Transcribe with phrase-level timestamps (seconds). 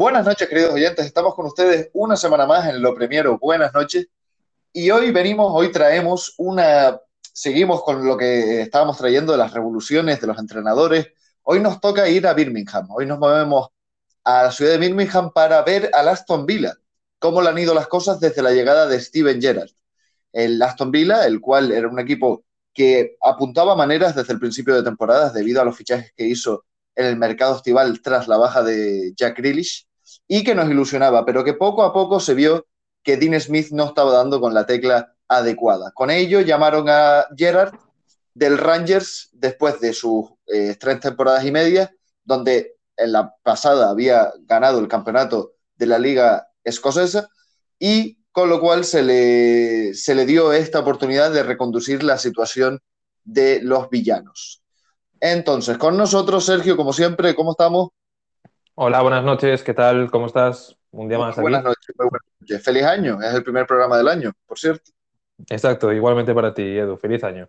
[0.00, 1.04] Buenas noches, queridos oyentes.
[1.04, 3.38] Estamos con ustedes una semana más en Lo Primero.
[3.38, 4.08] Buenas noches.
[4.72, 6.98] Y hoy venimos, hoy traemos una.
[7.20, 11.08] Seguimos con lo que estábamos trayendo de las revoluciones de los entrenadores.
[11.42, 12.90] Hoy nos toca ir a Birmingham.
[12.90, 13.68] Hoy nos movemos
[14.24, 16.72] a la ciudad de Birmingham para ver al Aston Villa,
[17.18, 19.68] cómo le han ido las cosas desde la llegada de Steven Gerrard.
[20.32, 24.82] El Aston Villa, el cual era un equipo que apuntaba maneras desde el principio de
[24.82, 26.64] temporada debido a los fichajes que hizo
[26.94, 29.89] en el mercado estival tras la baja de Jack Grealish
[30.32, 32.68] y que nos ilusionaba, pero que poco a poco se vio
[33.02, 35.90] que Dean Smith no estaba dando con la tecla adecuada.
[35.90, 37.74] Con ello llamaron a Gerard
[38.32, 44.32] del Rangers después de sus eh, tres temporadas y media, donde en la pasada había
[44.42, 47.28] ganado el campeonato de la liga escocesa
[47.80, 52.78] y con lo cual se le, se le dio esta oportunidad de reconducir la situación
[53.24, 54.62] de los villanos.
[55.18, 57.88] Entonces, con nosotros, Sergio, como siempre, ¿cómo estamos?
[58.82, 60.10] Hola, buenas noches, ¿qué tal?
[60.10, 60.74] ¿Cómo estás?
[60.90, 61.42] Un día más aquí.
[61.42, 62.64] Buenas noches, muy buenas noches.
[62.64, 64.90] Feliz año, es el primer programa del año, por cierto.
[65.50, 66.96] Exacto, igualmente para ti, Edu.
[66.96, 67.46] Feliz año.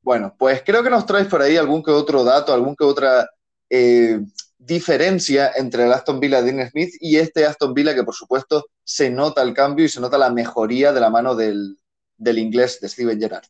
[0.00, 3.28] Bueno, pues creo que nos traes por ahí algún que otro dato, algún que otra
[3.68, 4.20] eh,
[4.56, 8.66] diferencia entre el Aston Villa de Dean Smith y este Aston Villa que por supuesto
[8.84, 11.80] se nota el cambio y se nota la mejoría de la mano del,
[12.16, 13.48] del inglés de Steven Gerrard.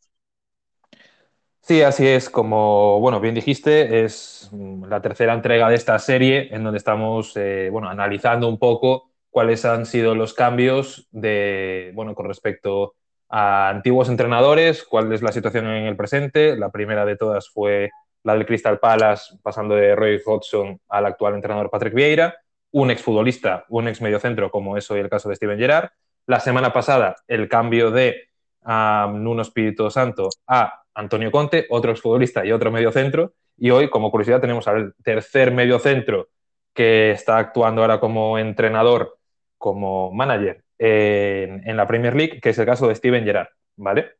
[1.67, 2.29] Sí, así es.
[2.29, 4.51] Como bueno, bien dijiste, es
[4.87, 9.65] la tercera entrega de esta serie en donde estamos eh, bueno, analizando un poco cuáles
[9.65, 12.97] han sido los cambios de, bueno, con respecto
[13.31, 16.55] a antiguos entrenadores, cuál es la situación en el presente.
[16.55, 17.91] La primera de todas fue
[18.25, 22.37] la del Crystal Palace, pasando de Roy Hodgson al actual entrenador Patrick Vieira,
[22.73, 25.89] un exfutbolista, un ex mediocentro, como es hoy el caso de Steven Gerrard.
[26.27, 28.29] La semana pasada, el cambio de
[28.67, 33.33] Nuno Espíritu Santo a Antonio Conte, otro exfutbolista y otro mediocentro.
[33.57, 36.29] Y hoy, como curiosidad, tenemos al tercer mediocentro
[36.73, 39.19] que está actuando ahora como entrenador,
[39.59, 44.13] como manager en, la Premier League, que es el caso de Steven Gerrard, ¿vale?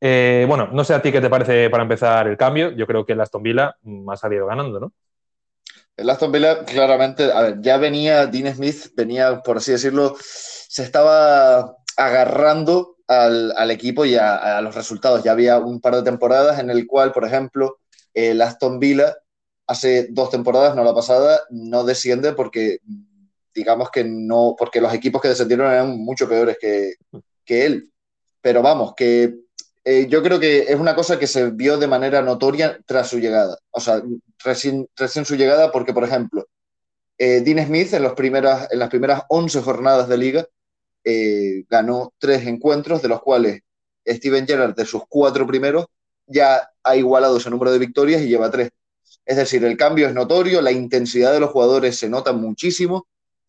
[0.00, 2.70] Eh, bueno, no sé a ti qué te parece para empezar el cambio.
[2.72, 4.92] Yo creo que el Aston Villa mm, ha salido ganando, ¿no?
[5.96, 10.82] El Aston Villa, claramente, a ver, ya venía, Dean Smith venía, por así decirlo, se
[10.82, 15.22] estaba agarrando al, equipo y a, los resultados.
[15.22, 17.78] Ya había un par de temporadas en el cual, por ejemplo,
[18.12, 19.16] el Aston Villa
[19.66, 22.78] hace dos temporadas, no la pasada, no desciende porque,
[23.54, 26.94] digamos que no, porque los equipos que descendieron eran mucho peores que,
[27.44, 27.90] que él.
[28.40, 29.34] Pero vamos, que
[29.84, 33.18] eh, yo creo que es una cosa que se vio de manera notoria tras su
[33.18, 33.58] llegada.
[33.70, 34.02] O sea,
[34.42, 36.46] recién, su llegada, porque, por ejemplo,
[37.18, 40.46] eh, Dean Smith en, los primeras, en las primeras 11 jornadas de liga
[41.04, 43.60] eh, ganó tres encuentros, de los cuales
[44.06, 45.86] Steven Gerrard, de sus cuatro primeros,
[46.26, 48.70] ya ha igualado ese número de victorias y lleva tres.
[49.24, 53.06] Es decir, el cambio es notorio, la intensidad de los jugadores se nota muchísimo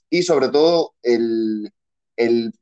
[0.09, 1.71] y sobre todo el,
[2.15, 2.53] el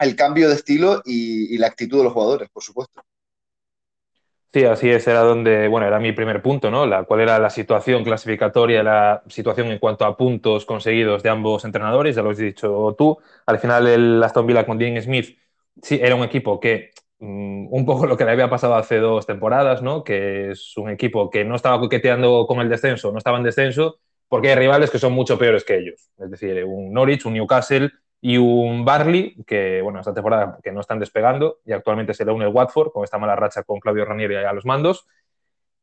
[0.00, 3.02] el cambio de estilo y, la actitud de los jugadores, por supuesto.
[4.52, 6.84] Sí, así es, era donde, bueno, era mi primer punto, ¿no?
[6.84, 11.64] La, cuál era la situación clasificatoria, la situación en cuanto a puntos conseguidos de ambos
[11.64, 13.16] entrenadores, ya lo has dicho tú.
[13.46, 15.38] Al final el Aston Villa con Dean Smith
[15.80, 16.90] sí, era un equipo que,
[17.20, 20.02] mm, un poco lo que le había pasado hace dos temporadas, ¿no?
[20.02, 24.00] Que es un equipo que no estaba coqueteando con el descenso, no estaba en descenso,
[24.28, 26.10] porque hay rivales que son mucho peores que ellos.
[26.18, 30.80] Es decir, un Norwich, un Newcastle, y un Barley, que bueno, esta temporada que no
[30.80, 34.04] están despegando y actualmente se le une el Watford con esta mala racha con Claudio
[34.04, 35.06] Ranieri a los mandos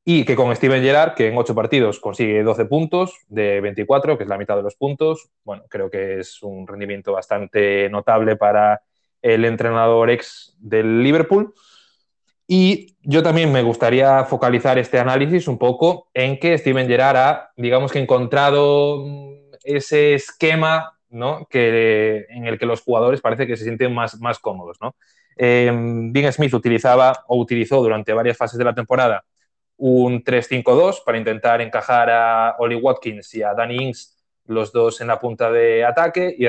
[0.09, 4.23] y que con Steven Gerrard, que en ocho partidos consigue 12 puntos de 24, que
[4.23, 8.81] es la mitad de los puntos, bueno, creo que es un rendimiento bastante notable para
[9.21, 11.53] el entrenador ex del Liverpool.
[12.47, 17.51] Y yo también me gustaría focalizar este análisis un poco en que Steven Gerrard ha,
[17.57, 19.03] digamos que, encontrado
[19.61, 20.96] ese esquema
[21.49, 24.77] que, en el que los jugadores parece que se sienten más, más cómodos.
[24.81, 24.95] ¿no?
[25.35, 25.71] Eh,
[26.11, 29.23] Dean Smith utilizaba o utilizó durante varias fases de la temporada
[29.77, 35.07] un 3-5-2 para intentar encajar a Oli Watkins y a Danny Ings, los dos en
[35.07, 36.45] la punta de ataque, y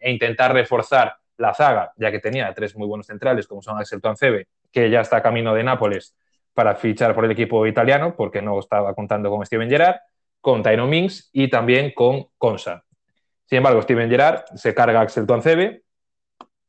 [0.00, 4.00] e intentar reforzar la zaga, ya que tenía tres muy buenos centrales, como son Axel
[4.00, 6.16] Tuancebe, que ya está camino de Nápoles
[6.54, 9.96] para fichar por el equipo italiano, porque no estaba contando con Steven Gerrard,
[10.40, 12.85] con Tyro Mings y también con Consa.
[13.46, 15.82] Sin embargo, Steven Gerrard se carga a Axel Tuancebe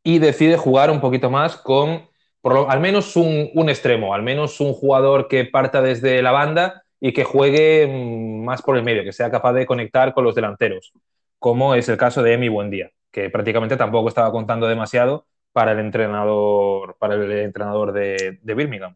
[0.03, 2.07] y decide jugar un poquito más con
[2.43, 7.23] al menos un, extremo, al menos un jugador que parta desde la banda y que
[7.23, 10.93] juegue mm, más por el medio, que sea capaz de conectar con los delanteros,
[11.39, 15.79] como es el caso de Emi Buendía, que prácticamente tampoco estaba contando demasiado para el
[15.79, 18.95] entrenador, para el entrenador de, de Birmingham.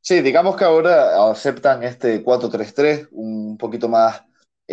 [0.00, 4.24] Sí, digamos que ahora aceptan este 4-3-3 un poquito más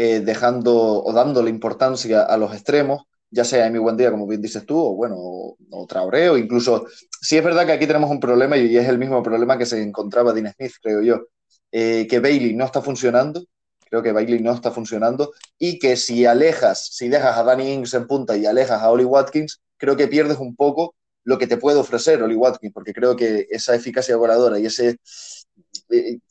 [0.02, 4.28] eh, dejando o dándole importancia a los extremos, ya sea en mi buen día, como
[4.28, 6.86] bien dices tú, o bueno, o, o incluso,
[7.20, 9.82] sí es verdad que aquí tenemos un problema y es el mismo problema que se
[9.82, 11.28] encontraba Dean Smith, creo yo,
[11.74, 13.44] eh, que Bailey no está funcionando,
[13.90, 17.94] creo que Bailey no está funcionando, y que si alejas, si dejas a Danny Ings
[17.94, 21.58] en punta y alejas a Oli Watkins, creo que pierdes un poco lo que te
[21.58, 24.98] puede ofrecer Oli Watkins, porque creo que esa eficacia goleadora y ese,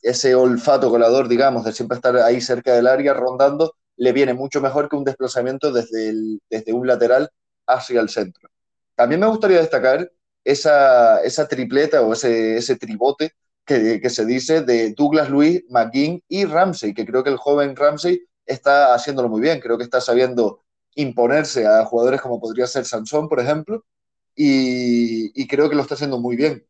[0.01, 4.61] ese olfato goleador, digamos, de siempre estar ahí cerca del área rondando, le viene mucho
[4.61, 6.13] mejor que un desplazamiento desde,
[6.49, 7.29] desde un lateral
[7.67, 8.49] hacia el centro.
[8.95, 10.11] También me gustaría destacar
[10.43, 13.33] esa, esa tripleta o ese, ese tribote
[13.65, 17.75] que, que, se dice de Douglas Luis, McGinn y Ramsey, que creo que el joven
[17.75, 20.63] Ramsey está haciéndolo muy bien, creo que está sabiendo
[20.95, 23.85] imponerse a jugadores como podría ser Sansón, por ejemplo,
[24.35, 26.65] y, creo que lo está haciendo muy bien.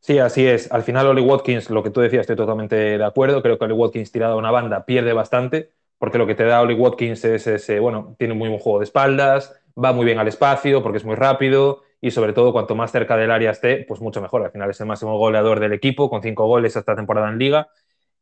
[0.00, 0.70] Sí, así es.
[0.72, 3.42] Al final, Oli Watkins, lo que tú decías, estoy totalmente de acuerdo.
[3.42, 6.62] Creo que Oli Watkins tirado a una banda pierde bastante, porque lo que te da
[6.62, 10.28] Oli Watkins es ese, bueno, tiene muy buen juego de espaldas, va muy bien al
[10.28, 14.00] espacio porque es muy rápido y sobre todo cuanto más cerca del área esté, pues
[14.00, 14.44] mucho mejor.
[14.44, 17.68] Al final es el máximo goleador del equipo con cinco goles esta temporada en liga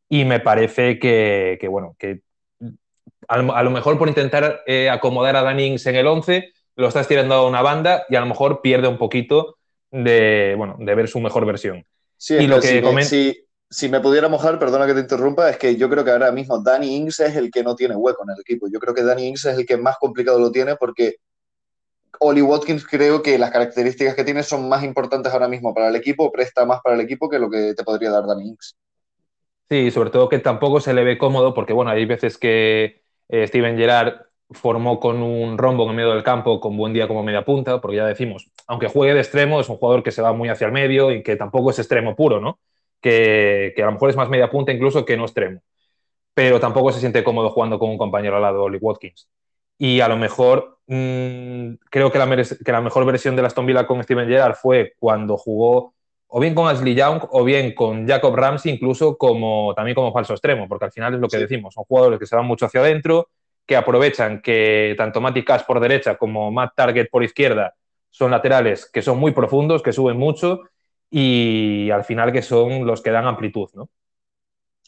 [0.09, 2.21] y me parece que, bueno, que
[3.27, 7.33] a lo, mejor por intentar eh, acomodar a Dannings en el 11 lo estás tirando
[7.35, 9.56] a una banda y a lo mejor pierde un poquito
[9.91, 11.85] de, bueno, de ver su mejor versión.
[12.17, 15.75] Sí, y lo que si, si, me pudiera mojar, perdona que te interrumpa, es que
[15.75, 18.41] yo creo que ahora mismo Danny Ings es el que no tiene hueco en el
[18.41, 18.67] equipo.
[18.71, 21.17] Yo creo que Danny Ings es el que más complicado lo tiene porque
[22.19, 25.95] Oli Watkins creo que las características que tiene son más importantes ahora mismo para el
[25.95, 28.75] equipo, presta más para el equipo que lo que te podría dar Danny Ings.
[29.69, 33.47] Sí, sobre todo que tampoco se le ve cómodo porque, bueno, hay veces que eh,
[33.47, 37.43] Steven Gerrard formó con un rombo en medio del campo con buen día como media
[37.43, 40.49] punta, porque ya decimos, aunque juegue de extremo, es un jugador que se va muy
[40.49, 42.59] hacia el medio y que tampoco es extremo puro, ¿no?
[43.01, 45.61] Que, a lo mejor es más media punta incluso que no extremo.
[46.33, 49.29] Pero tampoco se siente cómodo jugando con un compañero al lado, Oli Watkins.
[49.77, 53.65] Y a lo mejor mmm, creo que la, que la, mejor versión de la Aston
[53.65, 55.93] Villa con Steven Gerrard fue cuando jugó
[56.27, 60.33] o bien con Ashley Young o bien con Jacob Ramsey, incluso como, también como falso
[60.33, 62.81] extremo, porque al final es lo que decimos, son jugadores que se van mucho hacia
[62.81, 63.29] adentro,
[63.67, 67.75] que aprovechan que tanto Matty Cash por derecha como Matt Target por izquierda
[68.09, 70.61] son laterales que son muy profundos, que suben mucho
[71.11, 73.89] y al final que son los que dan amplitud, ¿no?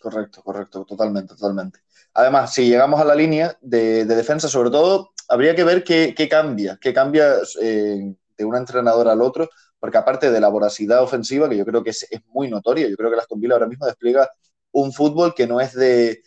[0.02, 1.80] Correcto, correcto, totalmente, totalmente.
[2.14, 6.78] Además, si llegamos a la línea de, defensa, sobre todo, habría que ver qué, cambia,
[6.82, 11.58] qué cambia eh, de un entrenador al otro, porque aparte de la voracidad ofensiva, que
[11.58, 14.30] yo creo que es, muy notoria, yo creo que la Aston ahora mismo despliega
[14.72, 16.22] un fútbol que no es de,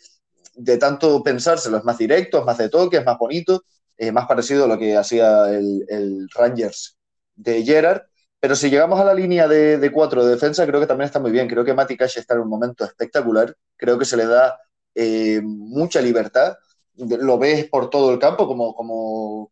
[0.55, 3.63] de tanto pensárselo, es más directo, es más de toque, es más bonito,
[3.97, 6.97] es más parecido a lo que hacía el, Rangers
[7.35, 8.03] de Gerard.
[8.39, 11.31] Pero si llegamos a la línea de, cuatro de defensa, creo que también está muy
[11.31, 11.47] bien.
[11.47, 13.55] Creo que Mati Cash está en un momento espectacular.
[13.77, 14.59] Creo que se le da
[14.95, 16.57] eh, mucha libertad.
[16.95, 19.51] Lo ves por todo el campo, como, como,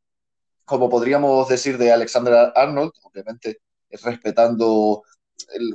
[0.65, 5.03] como podríamos decir de Alexander Arnold, obviamente respetando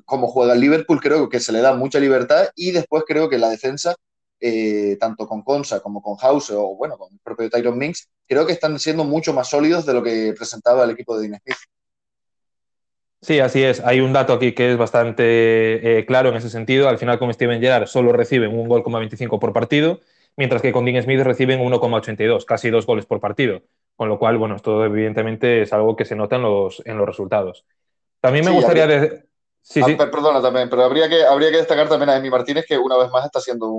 [0.04, 1.00] cómo juega el Liverpool.
[1.00, 3.96] Creo que se le da mucha libertad y después creo que la defensa
[4.40, 8.46] eh, tanto con Consa como con House o bueno, con el propio Tyron Minks, creo
[8.46, 11.56] que están siendo mucho más sólidos de lo que presentaba el equipo de Dean Smith.
[13.22, 13.80] Sí, así es.
[13.80, 16.88] Hay un dato aquí que es bastante eh, claro en ese sentido.
[16.88, 20.00] Al final, con Steven Gerrard solo reciben un gol, 25 por partido,
[20.36, 23.62] mientras que con Dean Smith reciben 1,82, casi dos goles por partido.
[23.96, 27.06] Con lo cual, bueno, esto evidentemente es algo que se nota en los, en los
[27.06, 27.64] resultados.
[28.20, 29.00] También me gustaría...
[29.00, 29.08] Sí,
[29.66, 29.96] sí.
[29.98, 32.96] Ah, perdona también, pero habría que, habría que destacar también a Emi Martínez que una
[32.96, 33.72] vez más está haciendo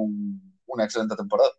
[0.65, 1.51] una excelente temporada.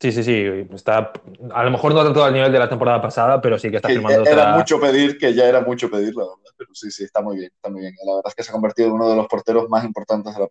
[0.00, 0.66] Sí, sí, sí.
[0.74, 1.12] Está,
[1.52, 3.88] a lo mejor no tanto al nivel de la temporada pasada, pero sí que está
[3.88, 6.52] firmando Era mucho pedir, que ya era mucho pedir, la verdad.
[6.56, 7.94] Pero sí, sí, está muy bien, está muy bien.
[8.04, 10.40] La verdad es que se ha convertido en uno de los porteros más importantes de
[10.40, 10.48] la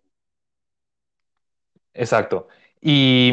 [1.94, 2.48] Exacto.
[2.80, 3.30] Y,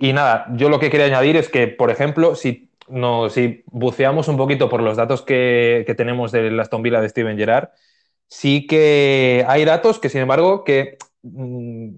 [0.00, 4.36] nada, yo lo que quería añadir es que, por ejemplo, si, no, si buceamos un
[4.36, 7.70] poquito por los datos que, que tenemos de la Aston Villa de Steven Gerrard,
[8.32, 11.96] sí que hay datos que, sin embargo, que mm,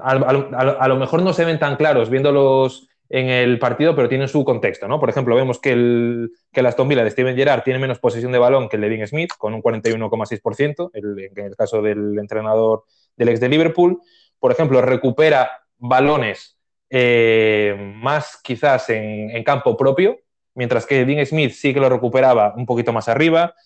[0.00, 4.44] a, lo mejor no se ven tan claros viéndolos en el partido, pero tienen su
[4.44, 5.00] contexto, ¿no?
[5.00, 8.38] Por ejemplo, vemos que el, que Aston Villa de Steven Gerrard tiene menos posesión de
[8.38, 12.84] balón que el de Dean Smith, con un 41,6%, en el caso del entrenador
[13.16, 14.00] del ex de Liverpool.
[14.38, 16.56] Por ejemplo, recupera balones
[16.88, 20.20] eh, más quizás en, en campo propio,
[20.54, 23.56] mientras que Dean Smith sí que lo recuperaba un poquito más arriba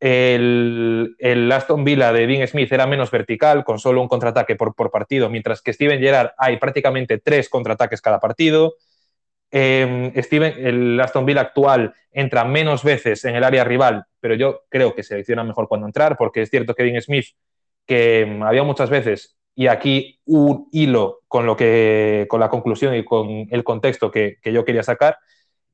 [0.00, 5.28] el, Aston Villa de Dean Smith era menos vertical, con solo un contraataque por, partido,
[5.28, 8.76] mientras que Steven Gerrard hay prácticamente tres contraataques cada partido.
[9.50, 14.62] Eh, Steven, el Aston Villa actual entra menos veces en el área rival, pero yo
[14.70, 17.26] creo que selecciona mejor cuando entrar, porque es cierto que Dean Smith,
[17.86, 22.94] que em, había muchas veces y aquí un hilo con, lo que, con la conclusión
[22.94, 25.18] y con el contexto que, que yo quería sacar,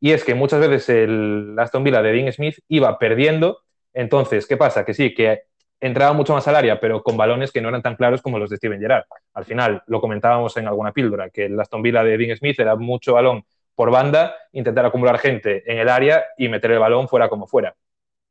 [0.00, 3.60] y es que muchas veces el Aston Villa de Dean Smith iba perdiendo,
[3.96, 4.84] entonces, ¿qué pasa?
[4.84, 5.44] Que sí, que
[5.80, 8.50] entraba mucho más al área, pero con balones que no eran tan claros como los
[8.50, 9.04] de Steven Gerrard.
[9.32, 12.76] Al final, lo comentábamos en alguna píldora, que el Aston Villa de Dean Smith era
[12.76, 17.30] mucho balón por banda, intentar acumular gente en el área y meter el balón fuera
[17.30, 17.74] como fuera.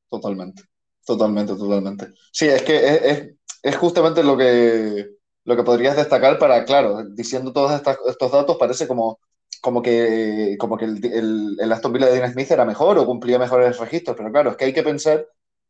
[0.07, 0.61] Totalmente,
[1.03, 2.07] totalmente, totalmente.
[2.31, 5.07] Sí, es que es, justamente lo que,
[5.45, 9.19] lo que podrías destacar para, claro, diciendo todos estos datos parece como,
[9.61, 13.39] como que, como que el, el, Aston Villa de Dean Smith era mejor o cumplía
[13.39, 15.25] mejores registros, pero claro, es que hay que pensar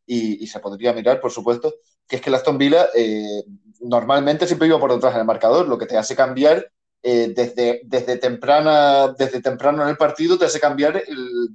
[0.06, 1.76] y, se podría mirar, por supuesto,
[2.08, 3.44] que es que el Aston Villa eh,
[3.82, 6.72] normalmente siempre iba por detrás en el marcador, lo que te hace cambiar
[7.02, 11.04] eh, desde, desde, temprana, desde temprano en el partido, te hace cambiar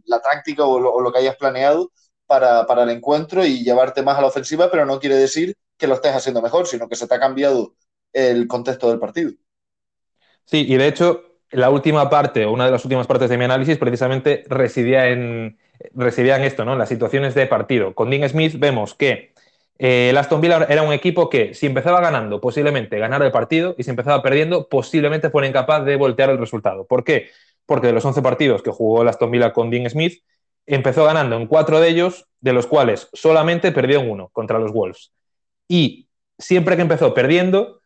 [0.05, 1.91] la táctica o lo, que hayas planeado
[2.27, 5.87] para, para, el encuentro y llevarte más a la ofensiva, pero no quiere decir que
[5.87, 7.75] lo estés haciendo mejor, sino que se te ha cambiado
[8.13, 9.33] el contexto del partido.
[10.45, 13.45] Sí, y de hecho, la última parte, o una de las últimas partes de mi
[13.45, 15.59] análisis, precisamente residía en,
[15.95, 16.73] residía en esto, ¿no?
[16.73, 17.95] En las situaciones de partido.
[17.95, 19.33] Con Dean Smith vemos que
[19.79, 23.83] eh, Aston Villa era un equipo que si empezaba ganando, posiblemente ganara el partido, y
[23.83, 26.87] si empezaba perdiendo, posiblemente fuera incapaz de voltear el resultado.
[26.87, 27.31] ¿Por qué?
[27.67, 30.23] Porque de los 11 partidos que jugó el Aston Villa con Dean Smith,
[30.67, 34.73] empezó ganando en cuatro de ellos, de los cuales solamente perdió en uno contra los
[34.73, 35.13] Wolves.
[35.67, 37.81] Y siempre que empezó perdiendo,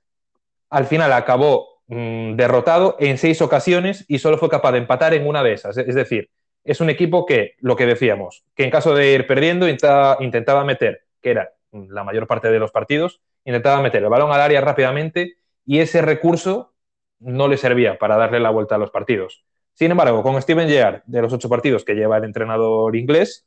[0.71, 5.27] al final acabó mm, derrotado en seis ocasiones y solo fue capaz de empatar en
[5.27, 5.77] una de esas.
[5.77, 6.31] Es decir,
[6.65, 11.03] es un equipo que, lo que decíamos, que en caso de ir perdiendo intentaba, meter,
[11.21, 15.37] que era la mayor parte de los partidos, intentaba meter el balón al área rápidamente
[15.67, 16.73] y ese recurso
[17.21, 19.45] no le servía para darle la vuelta a los partidos.
[19.75, 23.47] Sin embargo, con Steven Gerrard, de los ocho partidos que lleva el entrenador inglés,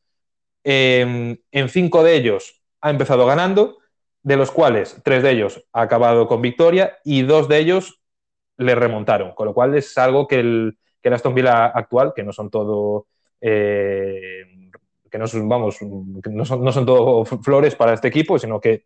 [0.64, 3.78] em, en cinco de ellos ha empezado ganando,
[4.24, 8.02] de los cuales tres de ellos ha acabado con victoria y dos de ellos
[8.58, 12.24] le remontaron, con lo cual es algo que el, que el Aston Villa actual, que
[12.24, 13.08] no son todo.
[13.40, 14.44] Eh,
[15.10, 18.86] que no son, vamos, no son, no son todo flores para este equipo, sino que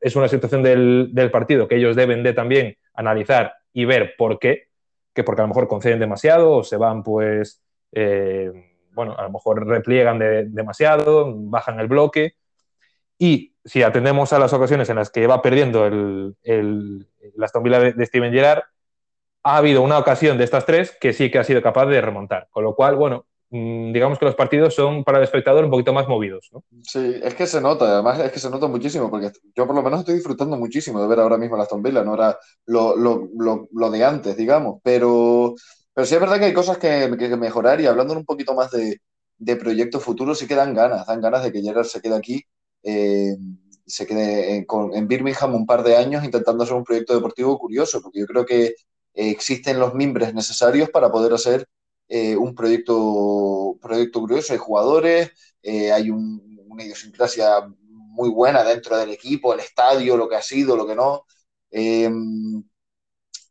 [0.00, 4.38] es una situación del, del, partido que ellos deben de también analizar y ver por
[4.38, 4.68] qué,
[5.14, 7.62] que porque a lo mejor conceden demasiado o se van pues,
[7.92, 8.50] eh,
[8.92, 12.34] bueno, a lo mejor repliegan de, demasiado, bajan el bloque
[13.18, 17.62] y si atendemos a las ocasiones en las que va perdiendo el, el, el Aston
[17.62, 18.64] Villa de, de Steven Gerrard,
[19.42, 22.48] ha habido una ocasión de estas tres que sí que ha sido capaz de remontar.
[22.50, 25.92] Con lo cual, bueno, mm, digamos que los partidos son para el espectador un poquito
[25.92, 26.48] más movidos.
[26.52, 26.62] ¿no?
[26.82, 29.82] Sí, es que se nota, además es que se nota muchísimo, porque yo por lo
[29.82, 34.36] menos estoy disfrutando muchísimo de ver ahora mismo la Aston no era lo, de antes,
[34.36, 35.54] digamos, pero,
[35.92, 39.00] pero sí es verdad que hay cosas que, mejorar y hablando un poquito más de,
[39.38, 42.42] de proyectos futuros, sí que dan ganas, dan ganas de que Gerard se quede aquí.
[42.84, 43.36] Eh,
[43.84, 48.00] se quede en, en Birmingham un par de años intentando hacer un proyecto deportivo curioso,
[48.00, 48.74] porque yo creo que
[49.14, 51.66] existen los mimbres necesarios para poder hacer
[52.08, 54.52] eh, un proyecto, proyecto curioso.
[54.52, 55.30] Hay jugadores,
[55.62, 60.76] eh, hay una idiosincrasia muy buena dentro del equipo, el estadio, lo que ha sido,
[60.76, 61.24] lo que no.
[61.70, 62.62] Em,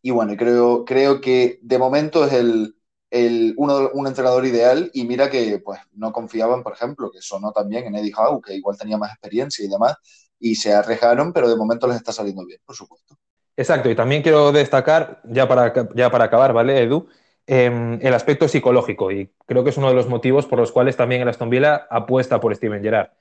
[0.02, 2.76] y bueno, creo, creo que de momento es el,
[3.10, 7.52] el uno, un entrenador ideal y mira que pues no confiaban, por ejemplo, que sonó
[7.52, 9.96] también en Eddie Howe, que igual tenía más experiencia y demás,
[10.40, 13.16] y se arriesgaron, pero de momento les está saliendo bien, por supuesto.
[13.62, 17.08] Exacto, y también quiero destacar, ya para, ya para acabar, ¿vale, Edu?
[17.46, 20.98] Eh, el aspecto psicológico, y creo que es uno de los motivos por los cuales
[20.98, 23.12] también el Aston Villa apuesta por Steven Gerrard.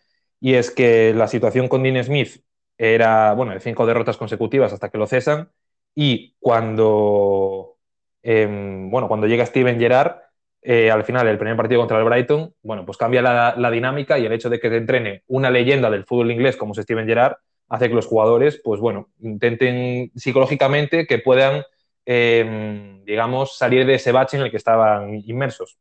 [0.40, 2.42] Y es que la situación con Dean Smith
[2.78, 5.50] era, bueno, de cinco derrotas consecutivas hasta que lo cesan,
[5.94, 7.76] y cuando,
[8.23, 8.49] eh,
[8.90, 10.23] bueno, cuando llega Steven Gerrard,
[10.62, 14.18] eh, al final, el primer partido contra el Brighton, bueno, pues cambia la, la, dinámica
[14.18, 17.06] y el hecho de que te entrene una leyenda del fútbol inglés como es Steven
[17.06, 17.37] Gerrard,
[17.70, 21.62] hace que los jugadores, pues bueno, intenten psicológicamente que puedan,
[22.04, 25.78] eh, digamos, salir de ese bache en el que estaban inmersos.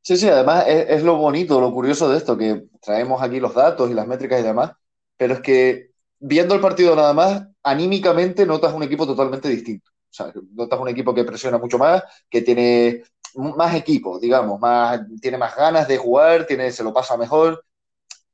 [0.00, 3.52] Sí, sí, además es, es, lo bonito, lo curioso de esto, que traemos aquí los
[3.52, 4.70] datos y las métricas y demás,
[5.16, 5.90] pero es que
[6.20, 9.90] viendo el partido nada más, anímicamente notas un equipo totalmente distinto.
[9.90, 13.02] O sea, notas un equipo que presiona mucho más, que tiene
[13.34, 17.64] más equipo, digamos, más, tiene más ganas de jugar, tiene, se lo pasa mejor,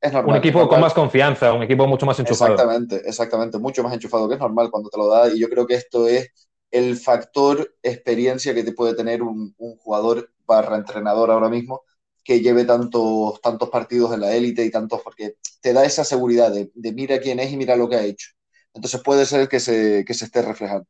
[0.02, 2.54] es normal, un equipo con más confianza, un equipo mucho más enchufado.
[2.54, 5.28] Exactamente, exactamente, mucho más enchufado, que es normal cuando te lo da.
[5.32, 6.28] Y yo creo que esto es
[6.70, 11.82] el factor experiencia que te puede tener un, un jugador barra entrenador ahora mismo
[12.24, 16.52] que lleve tantos, tantos partidos en la élite y tantos, porque te da esa seguridad
[16.52, 18.30] de, de, mira quién es y mira lo que ha hecho.
[18.74, 20.86] Entonces puede ser que se, que se esté reflejando.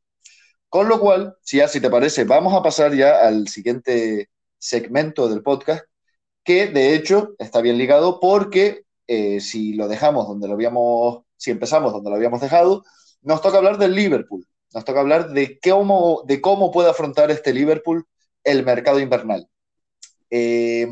[0.69, 5.29] Con lo cual, si ya si te parece, vamos a pasar ya al siguiente segmento
[5.29, 5.85] del podcast,
[6.45, 11.51] que de hecho está bien ligado porque eh, si lo dejamos donde lo habíamos, si
[11.51, 12.85] empezamos donde lo habíamos dejado,
[13.23, 14.47] nos toca hablar del Liverpool.
[14.75, 18.07] nos toca hablar de cómo, de cómo puede afrontar este Liverpool
[18.43, 19.47] el mercado invernal.
[20.31, 20.89] Eh,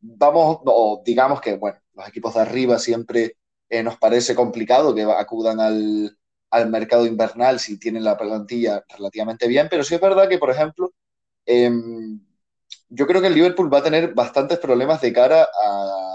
[0.00, 3.36] vamos, o digamos que, bueno, los equipos de arriba siempre
[3.68, 6.16] eh, nos parece complicado que acudan al,
[6.50, 10.50] al, mercado invernal si tienen la plantilla relativamente bien, pero sí es verdad que, por
[10.50, 10.92] ejemplo,
[11.46, 12.20] em,
[12.88, 16.11] yo creo que el Liverpool va a tener bastantes problemas de cara a,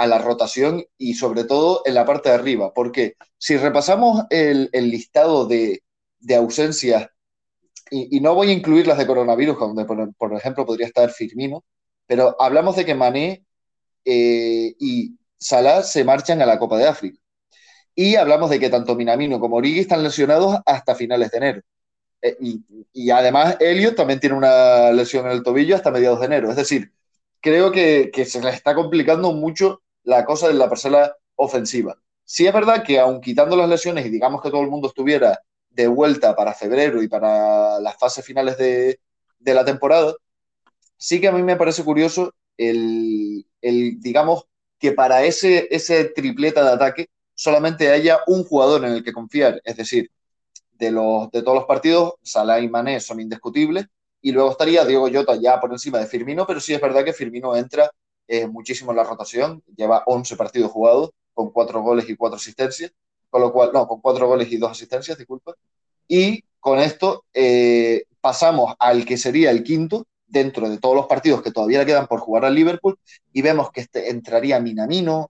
[0.00, 4.70] a la rotación y sobre todo en la parte de arriba, porque si repasamos el,
[4.72, 5.82] el listado de,
[6.20, 7.08] de ausencias,
[7.90, 11.64] y, no voy a incluir las de coronavirus, donde por, ejemplo podría estar Firmino,
[12.06, 13.44] pero hablamos de que Mané
[14.04, 17.18] eh, y Salah se marchan a la Copa de África.
[17.94, 21.62] Y hablamos de que tanto Minamino como Origi están lesionados hasta finales de enero.
[22.22, 22.36] Eh,
[22.92, 26.50] y, además Elliot también tiene una lesión en el tobillo hasta mediados de enero.
[26.50, 26.92] Es decir,
[27.40, 31.96] creo que, se le está complicando mucho la cosa de la parcela ofensiva.
[32.24, 35.40] Sí es verdad que aun quitando las lesiones y digamos que todo el mundo estuviera
[35.70, 38.98] de vuelta para febrero y para las fases finales de,
[39.38, 40.14] la temporada,
[40.96, 44.46] sí que a mí me parece curioso el, digamos,
[44.78, 49.60] que para ese, ese tripleta de ataque solamente haya un jugador en el que confiar.
[49.64, 50.10] Es decir,
[50.72, 53.86] de, los, de todos los partidos, Salah y Mané son indiscutibles.
[54.20, 57.12] Y luego estaría Diego Jota ya por encima de Firmino, pero sí es verdad que
[57.12, 57.90] Firmino entra
[58.30, 59.60] eh, muchísimo la rotación.
[59.76, 62.92] Lleva 11 partidos jugados, con 4 goles y 4 asistencias.
[63.28, 65.54] Con lo cual, no, con 4 goles y 2 asistencias, disculpa.
[66.06, 71.42] Y con esto eh, pasamos al que sería el quinto, dentro de todos los partidos
[71.42, 72.96] que todavía le quedan por jugar al Liverpool
[73.32, 75.28] y vemos que este, entraría Minamino,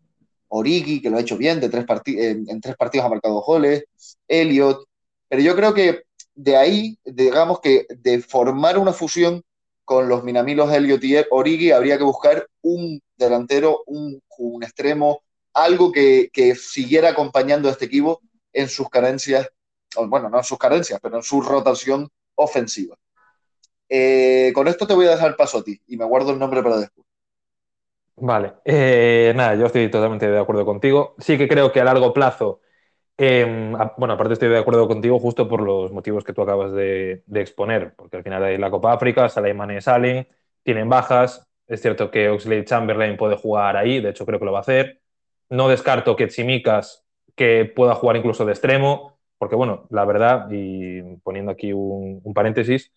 [0.49, 3.85] Origi, que lo ha hecho bien, de tres en, en, tres partidos ha marcado goles,
[4.28, 4.85] Elliot,
[5.26, 6.02] pero yo creo que
[6.35, 9.42] de ahí, digamos que de formar una fusión
[9.90, 15.90] con los Minaminos, Elliot y Origi, habría que buscar un delantero, un, un extremo, algo
[15.90, 18.20] que, que, siguiera acompañando a este equipo
[18.52, 19.49] en sus carencias,
[20.06, 22.94] bueno, no en sus carencias, pero en su rotación ofensiva.
[23.88, 26.62] Eh, con esto te voy a dejar paso a ti y me guardo el nombre
[26.62, 27.04] para después.
[28.14, 31.17] Vale, eh, nada, yo estoy totalmente de acuerdo contigo.
[31.19, 32.60] Sí que creo que a largo plazo,
[33.23, 37.23] eh, bueno, aparte estoy de acuerdo contigo justo por los motivos que tú acabas de,
[37.35, 40.26] exponer, porque al final hay la Copa África, Salah y Mane salen,
[40.63, 44.52] tienen bajas, es cierto que Oxlade Chamberlain puede jugar ahí, de hecho creo que lo
[44.52, 45.02] va a hacer.
[45.50, 47.04] No descarto que Tsimikas,
[47.37, 52.35] que pueda jugar incluso de extremo, porque bueno, la verdad, y poniendo aquí un, un
[52.35, 52.91] paréntesis,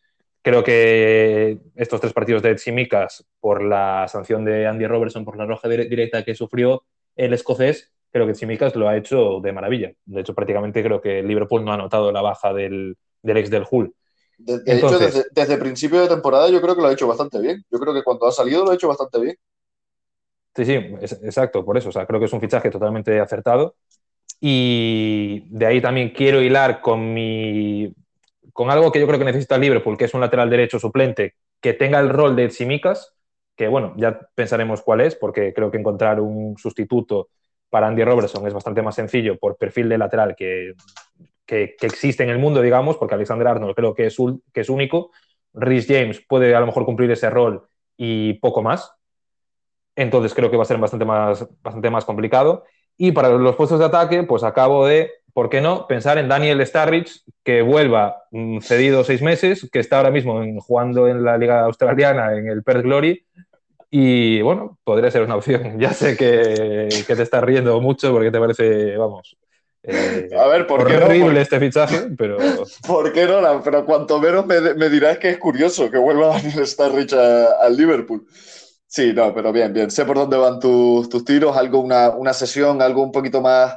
[0.44, 5.46] Creo que estos tres partidos de Tsimikas, por la sanción de Andy Robertson por la
[5.46, 6.84] roja directa que sufrió
[7.16, 9.92] el escocés, creo que Tsimikas lo ha hecho de maravilla.
[10.06, 13.66] De hecho, prácticamente creo que Liverpool no ha notado la baja del, del ex del
[13.70, 13.94] Hull.
[14.38, 17.08] De, de Entonces, hecho, desde, desde, principio de temporada yo creo que lo ha hecho
[17.08, 17.66] bastante bien.
[17.72, 19.36] Yo creo que cuando ha salido lo ha hecho bastante bien.
[20.56, 21.90] Sí, sí, es, exacto, por eso.
[21.90, 23.76] O sea, creo que es un fichaje totalmente acertado.
[24.40, 27.94] Y de ahí también quiero hilar con mi
[28.52, 31.74] con algo que yo creo que necesita Liverpool, que es un lateral derecho suplente, que
[31.74, 33.16] tenga el rol de Simicas,
[33.56, 37.30] que bueno, ya pensaremos cuál es, porque creo que encontrar un sustituto
[37.74, 40.76] para Andy Robertson es bastante más sencillo por perfil de lateral que,
[41.44, 44.70] que, existe en el mundo, digamos, porque Alexander Arnold creo que es, un, que es
[44.70, 45.10] único.
[45.56, 48.94] Rhys James puede a lo mejor cumplir ese rol y poco más.
[49.96, 52.64] Entonces creo que va a ser bastante más, bastante más complicado.
[52.96, 56.64] Y para los puestos de ataque, pues acabo de ¿por qué no pensar en Daniel
[56.64, 61.40] Starrich, que vuelva mm, cedido seis meses, que está ahora mismo en, jugando en la
[61.40, 63.26] Liga Australiana, en el Perth Glory?
[63.96, 65.78] Y bueno, podría ser una opción.
[65.80, 69.38] Ya sé que, que te estás riendo mucho porque te parece, vamos,
[69.84, 71.40] eh, a ver, ¿por horrible qué horrible no?
[71.40, 72.38] este fichaje, pero.
[72.88, 73.62] ¿Por qué no?
[73.64, 78.26] Pero cuanto menos me, me dirás que es curioso que vuelva Daniel Starrich al Liverpool.
[78.88, 79.92] Sí, no, pero bien, bien.
[79.92, 83.76] Sé por dónde van tus, tus tiros, algo, una, una sesión, algo un poquito más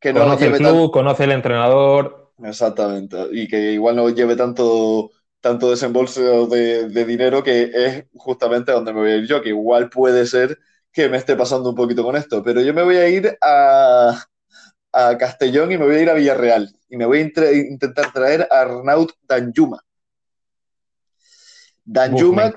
[0.00, 0.88] que no conoce el club, tan...
[0.90, 2.32] conoce el entrenador.
[2.42, 5.10] Exactamente, y que igual no lleve tanto,
[5.44, 9.50] tanto desembolso de, de, dinero que es justamente donde me voy a ir yo, que
[9.50, 10.58] igual puede ser
[10.90, 14.24] que me esté pasando un poquito con esto, pero yo me voy a ir a,
[14.90, 18.48] a Castellón y me voy a ir a Villarreal y me voy a intentar traer
[18.50, 19.84] a Arnaut Danjuma.
[21.84, 22.54] Danjuma, Uf,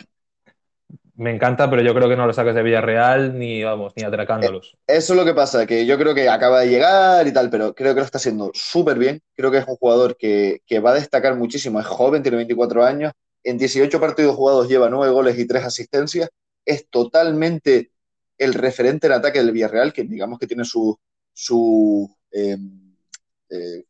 [1.18, 4.78] me encanta, pero yo creo que no lo sacas de Villarreal ni, vamos, ni atracándolos.
[4.86, 7.74] Eso es lo que pasa, que yo creo que acaba de llegar y tal, pero
[7.74, 9.22] creo que lo está haciendo súper bien.
[9.36, 11.80] Creo que es un jugador que, que, va a destacar muchísimo.
[11.80, 13.14] Es joven, tiene 24 años.
[13.44, 16.30] En 18 partidos jugados lleva 9 goles y 3 asistencias.
[16.64, 17.92] Es totalmente
[18.38, 21.00] el referente en ataque del Villarreal, que digamos que tiene su,
[21.34, 22.58] su, eh,
[23.50, 23.84] eh,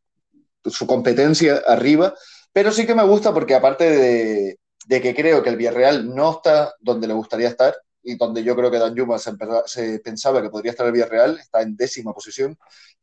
[0.64, 2.14] su competencia arriba.
[2.54, 6.32] Pero sí que me gusta porque aparte de, de que creo que el Villarreal no
[6.32, 10.50] está donde le gustaría estar y donde yo creo que Dan Yuma se, pensaba que
[10.50, 12.56] podría estar el Villarreal, está en décima posición,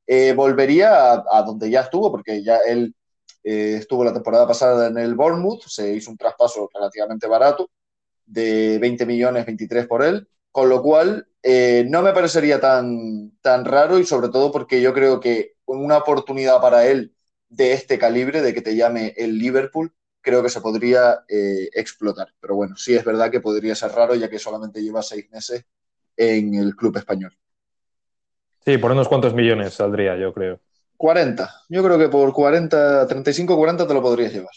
[0.08, 2.96] eh, volvería a, a, donde ya estuvo, porque ya él
[3.44, 7.70] eh, estuvo la temporada pasada en el Bournemouth, se hizo un traspaso relativamente barato
[8.26, 13.66] de 20 millones, 23 por él, con lo cual eh, no me parecería tan, tan
[13.66, 17.16] raro y sobre todo porque yo creo que una oportunidad para él
[17.50, 19.94] de este calibre, de que te llame el Liverpool,
[20.26, 22.34] creo que se podría eh, explotar.
[22.42, 25.64] Pero bueno, sí es verdad que podría ser raro ya que solamente lleva seis meses
[26.18, 27.32] en el club español.
[28.66, 30.60] Sí, por unos cuantos millones saldría, yo creo.
[30.98, 31.62] 40.
[31.70, 34.54] Yo creo que por 40, 35, 40 te lo podrías llevar.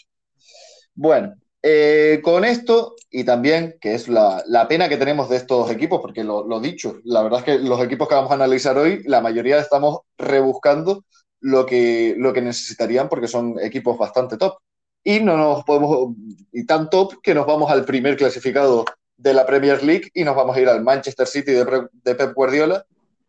[0.95, 6.01] Bueno, eh, con esto y también, que es la, pena que tenemos de estos equipos,
[6.01, 9.03] porque lo, lo, dicho, la verdad es que los equipos que vamos a analizar hoy,
[9.05, 11.05] la mayoría estamos rebuscando
[11.41, 14.57] lo que, lo que necesitarían porque son equipos bastante top
[15.03, 16.15] y no nos podemos,
[16.51, 18.85] y tan top que nos vamos al primer clasificado
[19.17, 22.85] de la Premier League y nos vamos a ir al Manchester City de, Pep Guardiola,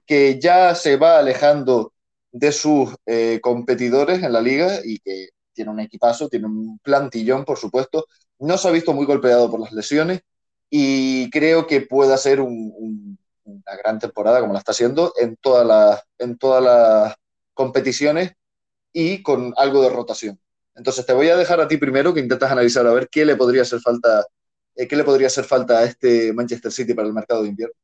[0.07, 1.93] que ya se va alejando
[2.33, 7.45] de sus eh, competidores en la liga y que tiene un equipazo, tiene un plantillón,
[7.45, 8.07] por supuesto.
[8.39, 10.21] No se ha visto muy golpeado por las lesiones
[10.71, 13.17] y creo que puede ser una
[13.83, 17.15] gran temporada como la está haciendo en todas las, en todas las
[17.53, 18.33] competiciones
[18.93, 20.41] y con algo de rotación.
[20.81, 23.37] Entonces te voy a dejar a ti primero que intentas analizar a ver qué le
[23.37, 24.25] podría hacer falta,
[24.75, 27.75] eh, qué le podría hacer falta a este Manchester City para el mercado de invierno.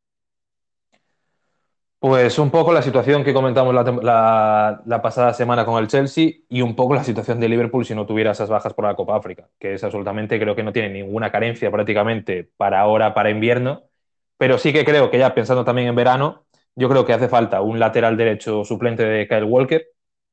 [1.98, 6.74] Pues un poco la situación que comentamos la, pasada semana con el Chelsea y un
[6.74, 9.74] poco la situación de Liverpool si no tuviera esas bajas por la Copa África, que
[9.74, 13.90] es absolutamente, creo que no tiene ninguna carencia prácticamente para ahora, para invierno,
[14.38, 17.60] pero sí que creo que ya pensando también en verano, yo creo que hace falta
[17.60, 19.86] un lateral derecho suplente de Kyle Walker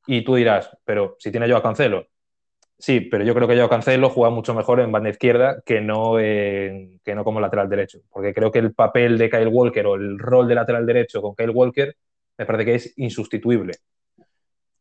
[0.06, 2.06] y tú dirás, pero si tiene yo a Cancelo,
[2.84, 6.16] Sí, pero yo creo que yo Cancelo juega mucho mejor en banda izquierda que no,
[6.16, 8.00] que no como lateral derecho.
[8.10, 11.34] Porque creo que el papel de Kyle Walker o el rol de lateral derecho con
[11.34, 11.96] Kyle Walker
[12.36, 13.72] me parece que es insustituible.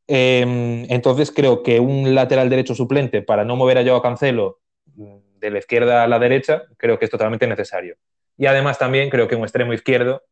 [0.06, 5.50] Em, entonces creo que un lateral derecho suplente para no mover a Joao Cancelo de
[5.50, 7.96] la izquierda a la derecha, creo que es totalmente necesario.
[8.38, 10.24] Y además también creo que un extremo izquierdo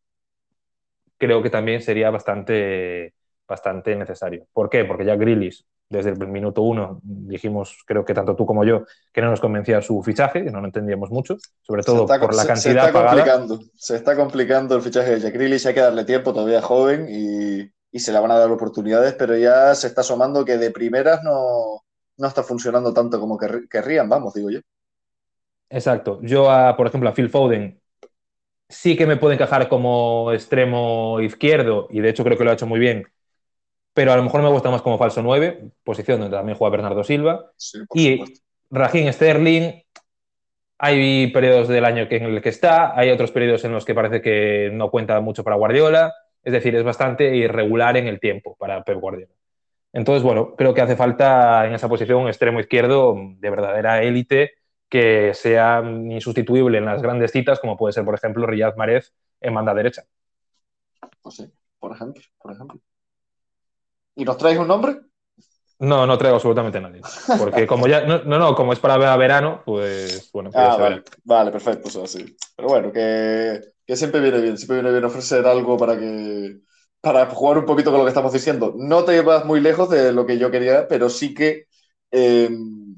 [1.18, 3.14] creo que también sería bastante,
[3.48, 4.46] bastante necesario.
[4.52, 4.84] ¿Por qué?
[4.84, 9.22] Porque ya Grillis desde el minuto uno dijimos, creo que tanto tú como yo, que
[9.22, 12.56] no nos convencía su fichaje, que no lo entendíamos mucho, sobre todo por la cantidad
[12.56, 16.34] se está Complicando, se está complicando el fichaje de Jack Grealish, hay que darle tiempo,
[16.34, 20.46] todavía joven y, y, se le van a dar oportunidades, pero ya se está asomando
[20.46, 21.84] que de primeras no,
[22.18, 24.60] no está funcionando tanto como querrían, vamos, digo yo.
[25.70, 26.20] Exacto.
[26.22, 27.82] Yo, a, por ejemplo, a Phil Foden
[28.70, 32.54] sí que me puede encajar como extremo izquierdo y de hecho creo que lo ha
[32.54, 33.04] hecho muy bien
[33.94, 37.04] pero a lo mejor me gusta más como falso 9, posición donde también juega Bernardo
[37.04, 37.52] Silva.
[37.94, 38.24] y
[38.70, 39.82] Raheem Sterling,
[40.78, 44.22] hay periodos del año en el que está, hay otros periodos en los que parece
[44.22, 48.84] que no cuenta mucho para Guardiola, es decir, es bastante irregular en el tiempo para
[48.84, 49.34] Pep Guardiola.
[49.94, 54.54] Entonces, bueno, creo que hace falta en esa posición un extremo izquierdo de verdadera élite
[54.90, 59.54] que sea insustituible en las grandes citas, como puede ser, por ejemplo, Riyad Mahrez en
[59.54, 60.04] banda derecha.
[61.22, 62.80] Pues sí, por ejemplo, por ejemplo.
[64.16, 65.00] ¿Y nos traes un nombre?
[65.80, 67.02] No, no traigo absolutamente a nadie.
[67.40, 70.52] Porque como ya, no, no, como es para ver a verano, pues bueno.
[70.54, 72.36] Ah, vale, vale, perfecto, eso así.
[72.56, 76.60] Pero bueno, que, siempre viene bien, siempre viene bien ofrecer algo para que
[77.02, 78.76] para jugar un poquito con lo que estamos diciendo.
[78.78, 81.66] No te vas muy lejos de lo que yo quería, pero sí que
[82.12, 82.94] em,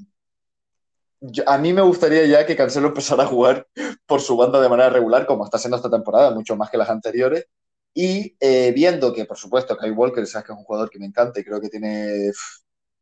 [1.46, 3.66] a mí me gustaría ya que Cancelo empezara a jugar
[4.06, 6.90] por su banda de manera regular, como está haciendo esta temporada, mucho más que las
[6.90, 7.46] anteriores,
[7.94, 11.06] y eh, viendo que, por supuesto, Kai Walker, sabes que es un jugador que me
[11.06, 12.28] encanta y creo que tiene.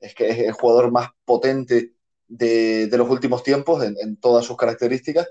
[0.01, 1.95] Es que es el jugador más potente
[2.29, 5.29] de, de los últimos tiempos en, en, todas sus características.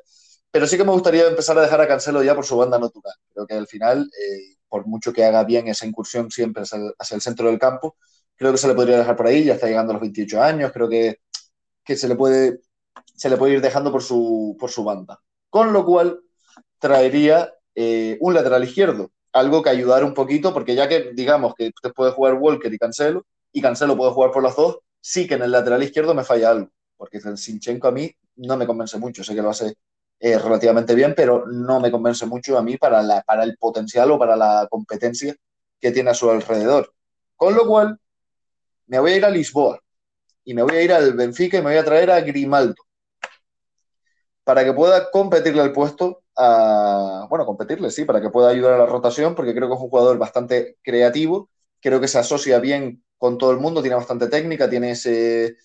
[0.51, 3.13] Pero sí que me gustaría empezar a dejar a Cancelo ya por su banda natural.
[3.33, 6.93] Creo que al final, eh, por mucho que haga bien esa incursión siempre hacia el,
[6.97, 7.97] hacia el, centro del campo,
[8.35, 9.43] creo que se le podría dejar por ahí.
[9.45, 10.71] Ya está llegando a los 28 años.
[10.73, 11.19] Creo que,
[11.83, 12.61] que se, le puede,
[13.15, 15.21] se le puede ir dejando por su, por su banda.
[15.49, 16.21] Con lo cual,
[16.79, 21.71] traería eh, un lateral izquierdo algo que ayudar un poquito, porque ya que digamos que
[21.73, 25.35] usted puede jugar Walker y Cancelo, y Cancelo puede jugar por los dos, sí que
[25.35, 28.97] en el lateral izquierdo me falla algo, porque el Sinchenko a mí no me convence
[28.97, 29.75] mucho, sé que lo hace
[30.19, 34.11] eh, relativamente bien, pero no me convence mucho a mí para, la, para el potencial
[34.11, 35.35] o para la competencia
[35.79, 36.93] que tiene a su alrededor.
[37.35, 37.97] Con lo cual,
[38.87, 39.79] me voy a ir a Lisboa
[40.43, 42.75] y me voy a ir al Benfica y me voy a traer a Grimaldo
[44.43, 48.85] para que pueda competirle al puesto bueno, competirle, sí, para que pueda ayudar a la
[48.85, 53.37] rotación, porque creo que es un jugador bastante creativo, creo que se asocia bien con
[53.37, 55.57] todo el mundo, tiene bastante técnica, tiene ese,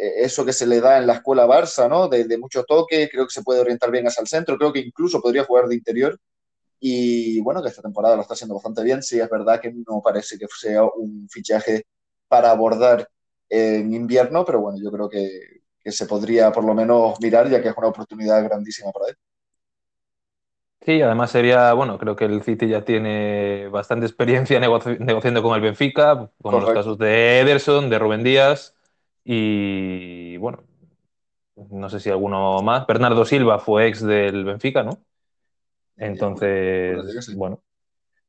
[0.00, 2.08] eh, eso que se le da en la escuela Barça, ¿no?
[2.08, 4.80] De, de, mucho toque, creo que se puede orientar bien hacia el centro, creo que
[4.80, 6.18] incluso podría jugar de interior.
[6.80, 9.02] Y bueno, que esta temporada lo está haciendo bastante bien.
[9.02, 11.84] Sí, es verdad que no parece que sea un fichaje
[12.28, 13.08] para abordar
[13.48, 17.62] en invierno, pero bueno, yo creo que, que se podría por lo menos mirar, ya
[17.62, 19.16] que es una oportunidad grandísima para él.
[20.82, 24.58] Sí, además sería, bueno, creo que el City ya tiene bastante experiencia
[24.98, 28.74] negociando con el Benfica, como los casos de Ederson, de Rubén Díaz
[29.24, 30.64] y, bueno,
[31.70, 32.86] no sé si alguno más.
[32.86, 34.98] Bernardo Silva fue ex del Benfica, ¿no?
[35.96, 37.62] Entonces, bueno,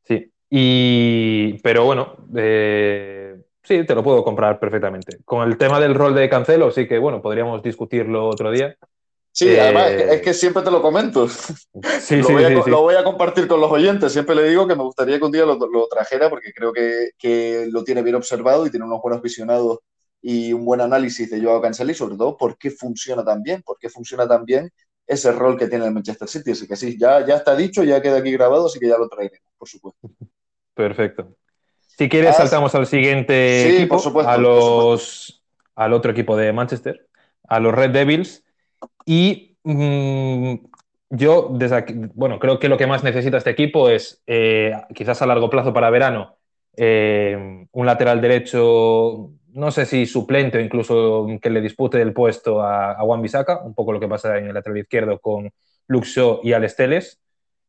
[0.03, 0.29] sí.
[0.49, 5.19] Y, pero bueno, eh, sí, te lo puedo comprar perfectamente.
[5.23, 8.75] Con el tema del rol de Cancelo, sí que, bueno, podríamos discutirlo otro día.
[9.33, 11.27] Sí, además es que, siempre te lo comento.
[12.01, 14.11] Sí, lo, voy a, lo, voy a, compartir con los oyentes.
[14.11, 17.67] Siempre le digo que me gustaría que un día lo, trajera porque creo que, que,
[17.71, 19.79] lo tiene bien observado y tiene unos buenos visionados
[20.21, 23.61] y un buen análisis de Joao Cancelo y sobre todo por qué funciona tan bien,
[23.63, 24.71] por qué funciona tan bien
[25.07, 26.51] ese rol que tiene el Manchester City.
[26.51, 29.07] Así que sí, ya, ya está dicho, ya queda aquí grabado, así que ya lo
[29.07, 29.99] traeremos, por supuesto.
[30.73, 31.35] Perfecto.
[31.97, 35.43] Si quieres, saltamos al siguiente sí, equipo, por supuesto, a los,
[35.75, 37.07] al otro equipo de Manchester,
[37.47, 38.43] a los Red Devils.
[39.05, 40.55] Y mm,
[41.09, 45.21] yo, desde aquí, bueno, creo que lo que más necesita este equipo es, eh, quizás
[45.21, 46.37] a largo plazo para verano,
[46.77, 52.61] eh, un lateral derecho, no sé si suplente o incluso que le dispute el puesto
[52.61, 55.51] a, a Juan Bisaca, un poco lo que pasa en el lateral izquierdo con
[55.87, 57.21] Luxo y Alex Teles,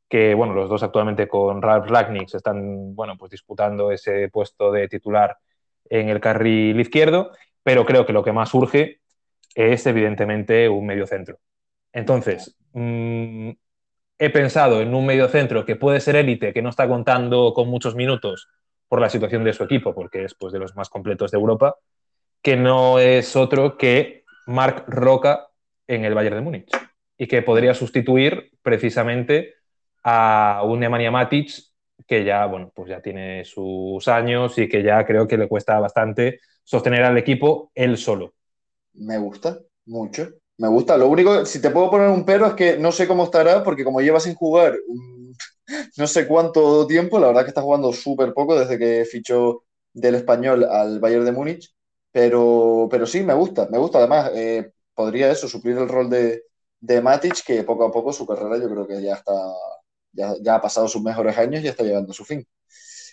[0.08, 4.86] que bueno, los dos actualmente con Ralf Ragnick están bueno, pues disputando ese puesto de
[4.86, 5.38] titular
[5.88, 9.01] en el carril izquierdo, pero creo que lo que más urge
[9.54, 11.38] es evidentemente un medio centro.
[11.92, 13.50] Entonces, mmm,
[14.18, 17.68] he pensado en un medio centro que puede ser élite, que no está contando con
[17.68, 18.48] muchos minutos
[18.88, 21.76] por la situación de su equipo, porque es pues, de los más completos de Europa,
[22.42, 25.48] que no es otro que Marc Roca
[25.86, 26.70] en el Bayern de Múnich
[27.16, 29.54] y que podría sustituir precisamente
[30.02, 31.50] a un Nemanja Matic
[32.06, 35.78] que ya, bueno, pues ya tiene sus años y que ya creo que le cuesta
[35.78, 38.34] bastante sostener al equipo él solo.
[38.94, 40.28] Me gusta mucho.
[40.58, 40.96] Me gusta.
[40.96, 43.84] Lo único, si te puedo poner un pero, es que no sé cómo estará, porque
[43.84, 44.76] como lleva sin jugar
[45.96, 50.16] no sé cuánto tiempo, la verdad que está jugando súper poco desde que fichó del
[50.16, 51.74] español al Bayern de Múnich,
[52.10, 53.98] pero, pero sí, me gusta, me gusta.
[53.98, 56.44] Además, eh, podría eso, suplir el rol de,
[56.80, 59.32] de Matic, que poco a poco su carrera yo creo que ya está,
[60.12, 62.46] ya, ya ha pasado sus mejores años y está llegando a su fin.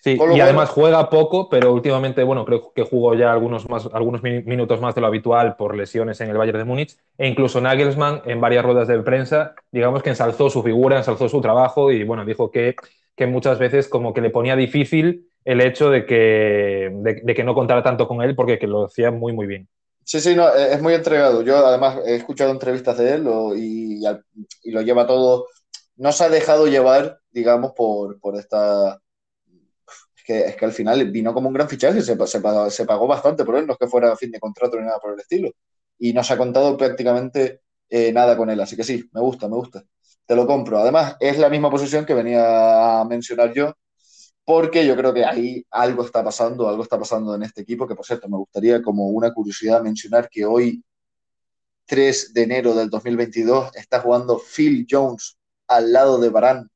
[0.02, 4.24] Sí, y además juega poco, pero últimamente, bueno, creo que jugó ya algunos, más, algunos
[4.24, 6.96] minutos más de lo habitual por lesiones en el Bayern de Múnich.
[7.18, 11.42] E incluso Nagelsmann, en varias ruedas de prensa, digamos que ensalzó su figura, ensalzó su
[11.42, 12.76] trabajo y, bueno, dijo que,
[13.16, 17.54] que muchas veces como que le ponía difícil el hecho de que, de, que no
[17.54, 19.68] contara tanto con él porque que lo hacía muy, muy bien.
[20.06, 21.42] Sí, sí, no, e, es muy entregado.
[21.42, 24.02] Yo además he escuchado entrevistas de él y,
[24.64, 25.48] y, lo lleva todo,
[25.98, 29.02] no se ha dejado llevar, digamos, por, por esta
[30.38, 33.74] es que al final vino como un gran fichaje, se, pagó bastante por él, no
[33.74, 35.52] es que fuera a fin de contrato ni nada por el estilo.
[35.98, 39.48] Y no se ha contado prácticamente eh, nada con él, así que sí, me gusta,
[39.48, 39.84] me gusta.
[40.26, 40.78] Te lo compro.
[40.80, 43.74] Además, es la misma posición que venía a mencionar yo,
[44.46, 47.96] porque yo creo que ahí algo está pasando, algo está pasando en este equipo, que
[47.96, 50.84] por cierto, me gustaría como una curiosidad mencionar que hoy,
[51.86, 55.38] 3 de enero del 2022, está jugando Phil Jones
[55.68, 56.70] al lado de Barán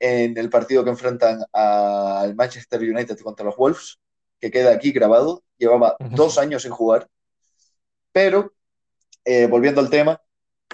[0.00, 4.00] en el partido que enfrentan al Manchester United contra los Wolves,
[4.40, 5.44] que queda aquí grabado.
[5.58, 7.06] Llevaba dos años sin jugar.
[8.10, 8.54] Pero,
[9.24, 10.20] eh, volviendo al tema,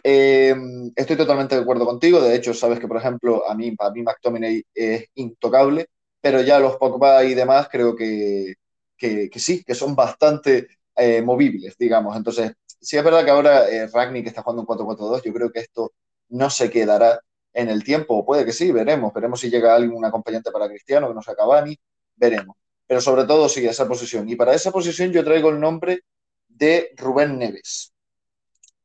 [0.03, 0.55] eh,
[0.95, 2.21] estoy totalmente de acuerdo contigo.
[2.21, 5.89] De hecho, sabes que, por ejemplo, a mí, a mí McTominay es intocable,
[6.21, 8.55] pero ya los Pogba y demás creo que,
[8.97, 12.17] que, sí, que son bastante eh, movibles, digamos.
[12.17, 15.61] Entonces, si es verdad que ahora eh, Ragnick está jugando un 4-4-2, yo creo que
[15.61, 15.93] esto
[16.29, 17.21] no se quedará
[17.57, 18.25] en el tiempo.
[18.25, 19.13] Puede que sí, veremos.
[19.15, 21.77] Veremos si llega alguien, un acompañante para Cristiano, que no sea Cavani,
[22.15, 22.57] veremos.
[22.87, 24.29] Pero sobre todo sí, esa posición.
[24.29, 26.03] Y para esa posición yo traigo el nombre
[26.49, 27.93] de Rubén Neves.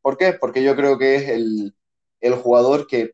[0.01, 0.33] ¿Por qué?
[0.33, 1.75] Porque yo creo que es el,
[2.21, 3.11] el jugador que,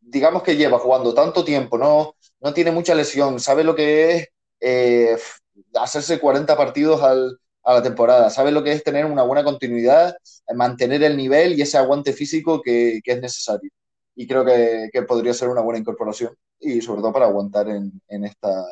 [0.00, 4.28] digamos que lleva jugando tanto tiempo, no, no tiene mucha lesión, sabe lo que es
[4.60, 5.16] eh,
[5.74, 10.14] hacerse 40 partidos al, a la temporada, sabe lo que es tener una buena continuidad,
[10.54, 13.70] mantener el nivel y ese aguante físico que, que es necesario
[14.20, 18.26] y creo que, podría ser una buena incorporación y sobre todo para aguantar en, en,
[18.26, 18.66] esta,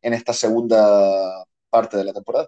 [0.00, 2.46] en esta segunda parte de la temporada.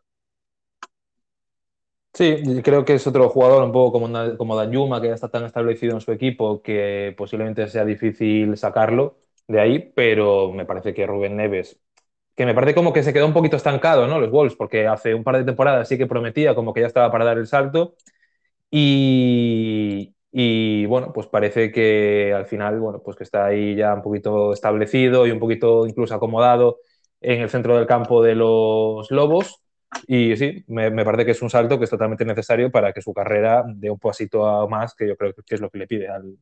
[2.14, 5.44] Sí, creo que es otro jugador un poco como, como Danjuma, que ya está tan
[5.44, 11.08] establecido en su equipo que posiblemente sea difícil sacarlo de ahí, pero me parece que
[11.08, 11.80] Rubén Neves,
[12.36, 14.20] que me parece como que se quedó un poquito estancado, ¿no?
[14.20, 17.10] Los Wolves, porque hace un par de temporadas sí que prometía como que ya estaba
[17.10, 17.96] para dar el salto
[18.70, 24.02] y, y bueno, pues parece que al final, bueno, pues que está ahí ya un
[24.02, 26.78] poquito establecido y un poquito incluso acomodado
[27.20, 29.60] en el centro del campo de los Lobos.
[30.06, 33.12] Y sí, me, parece que es un salto que es totalmente necesario para que su
[33.12, 36.38] carrera dé un pasito más, que yo creo que es lo que le pide al,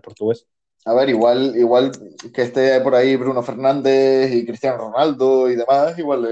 [0.00, 0.46] portugués.
[0.84, 1.90] A ver, igual, igual
[2.32, 6.22] que esté por ahí Bruno Fernández y Cristiano Ronaldo y demás, igual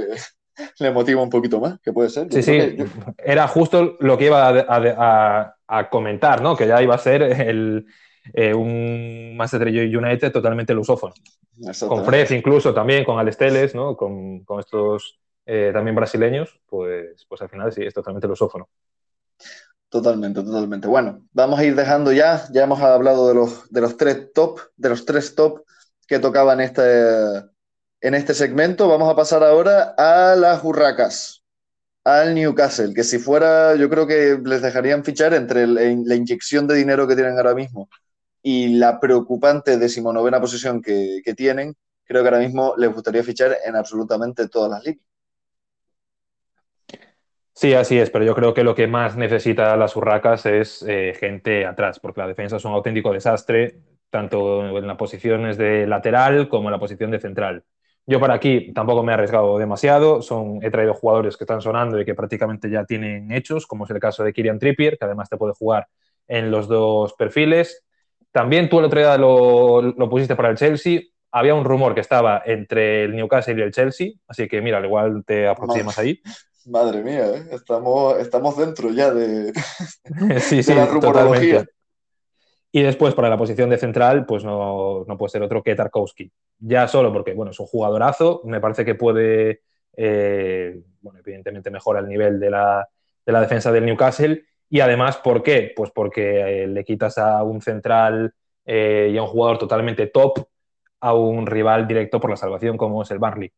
[0.79, 2.33] le, motiva un poquito más, que puede ser.
[2.33, 2.77] sí, sí,
[3.19, 5.57] era justo lo que iba a,
[5.91, 6.57] comentar, ¿no?
[6.57, 7.87] Que ya iba a ser el,
[8.33, 11.15] eh, un Manchester United totalmente lusófono.
[11.87, 13.97] Con Fred incluso también, con Alex ¿no?
[13.97, 18.69] Con, con estos eh, también brasileños, pues, pues al final sí, es totalmente lusófono.
[19.89, 20.89] Totalmente, totalmente.
[20.89, 24.61] Bueno, vamos a ir dejando ya, ya hemos hablado de los, de los tres top,
[24.77, 25.65] de los tres top
[26.07, 26.83] que tocaban este,
[28.01, 28.89] en este segmento.
[28.89, 31.42] Vamos a pasar ahora a las Hurracas,
[32.05, 36.75] al Newcastle, que si fuera, yo creo que les dejarían fichar entre la inyección de
[36.75, 37.89] dinero que tienen ahora mismo
[38.43, 43.77] y la preocupante decimonovena posición que, tienen, creo que ahora mismo les gustaría fichar en
[43.77, 45.05] absolutamente todas las ligas.
[47.55, 51.15] Sí, así es, pero yo creo que lo que más necesita las Urracas es eh,
[51.19, 53.79] gente atrás, porque la defensa es un auténtico desastre,
[54.11, 57.65] tanto en las posiciones de lateral como en la posición de central.
[58.07, 62.01] Yo para aquí tampoco me he arriesgado demasiado, son, he traído jugadores que están sonando
[62.01, 65.29] y que prácticamente ya tienen hechos, como es el caso de Kirian Trippier, que además
[65.29, 65.87] te puede jugar
[66.27, 67.85] en los dos perfiles.
[68.33, 71.01] También tú el otro día lo, lo pusiste para el Chelsea,
[71.33, 74.85] había un rumor que estaba entre el Newcastle y el Chelsea, así que mira, al
[74.85, 76.21] igual te aproximas ahí.
[76.67, 77.47] Madre mía, ¿eh?
[77.53, 79.53] estamos, estamos dentro ya de,
[80.41, 81.65] sí, sí, la rumorología.
[82.73, 86.33] Y después, para la posición de central, pues no, puede ser otro que Tarkowski.
[86.59, 89.61] Ya solo porque, bueno, es un jugadorazo, me parece que puede,
[89.97, 92.89] eh, bueno, evidentemente mejora el nivel de la,
[93.27, 94.45] defensa del Newcastle.
[94.71, 95.73] Y además, ¿por qué?
[95.77, 100.47] Pues porque eh, le quitas a un central y a un jugador totalmente top
[101.03, 103.53] a un rival directo por la salvación como es el Barley.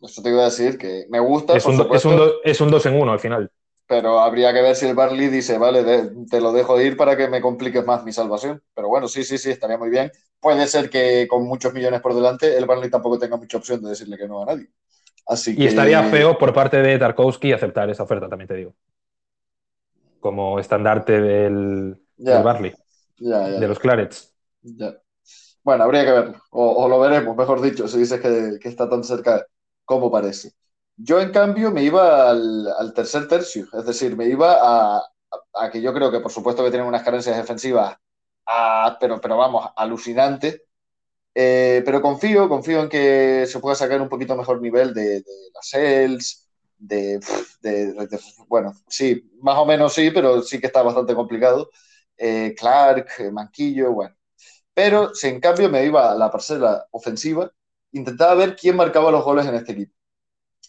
[0.00, 1.56] Eso te iba a decir que me gusta.
[1.56, 3.50] Es, un, es, un, es un dos en uno al final.
[3.86, 5.84] Pero habría que ver si el Barley dice, vale,
[6.30, 8.62] te lo dejo ir para que me compliques más mi salvación.
[8.74, 10.10] Pero bueno, sí, sí, sí, estaría muy bien.
[10.40, 13.90] Puede ser que con muchos millones por delante el Barley tampoco tenga mucha opción de
[13.90, 14.68] decirle que no a nadie.
[15.26, 18.74] Así y estaría feo por parte de Tarkovsky aceptar esa oferta, también te digo.
[20.20, 22.74] Como estandarte del, Barley.
[23.18, 24.34] de los Clarets.
[25.62, 26.42] Bueno, habría que verlo.
[26.50, 29.46] O, lo veremos, mejor dicho, si dices que, que está tan cerca
[29.84, 30.52] como parece.
[30.96, 34.56] Yo, en cambio, me iba al, tercer tercio, es decir, me iba
[34.96, 35.02] a,
[35.54, 37.96] a, que yo creo que, por supuesto, que tienen unas carencias defensivas,
[39.00, 40.62] pero, pero vamos, alucinantes.
[41.34, 45.50] Eh, pero confío, confío en que se pueda sacar un poquito mejor nivel de, de
[45.54, 47.20] las sales, de,
[48.48, 51.70] bueno, sí, más o menos sí, pero sí que está bastante complicado.
[52.16, 54.16] Eh, Clark, Manquillo, bueno.
[54.74, 57.50] Pero si en cambio me iba a la parcela ofensiva,
[57.92, 59.94] intentaba ver quién marcaba los goles en este equipo.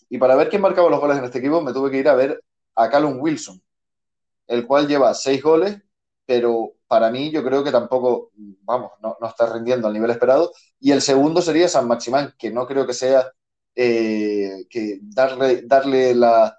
[0.09, 2.15] Y para ver quién marcaba los goles en este equipo, me tuve que ir a
[2.15, 2.43] ver
[2.75, 3.61] a Callum Wilson,
[4.47, 5.77] el cual lleva seis goles,
[6.25, 8.31] pero para mí yo creo que tampoco,
[8.63, 10.51] vamos, no, está rindiendo al nivel esperado.
[10.79, 13.31] Y el segundo sería San Maximán, que no creo que sea
[13.75, 16.57] eh, que darle, darle la,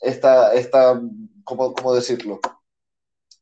[0.00, 1.00] esta, esta
[1.44, 2.40] ¿cómo, cómo decirlo?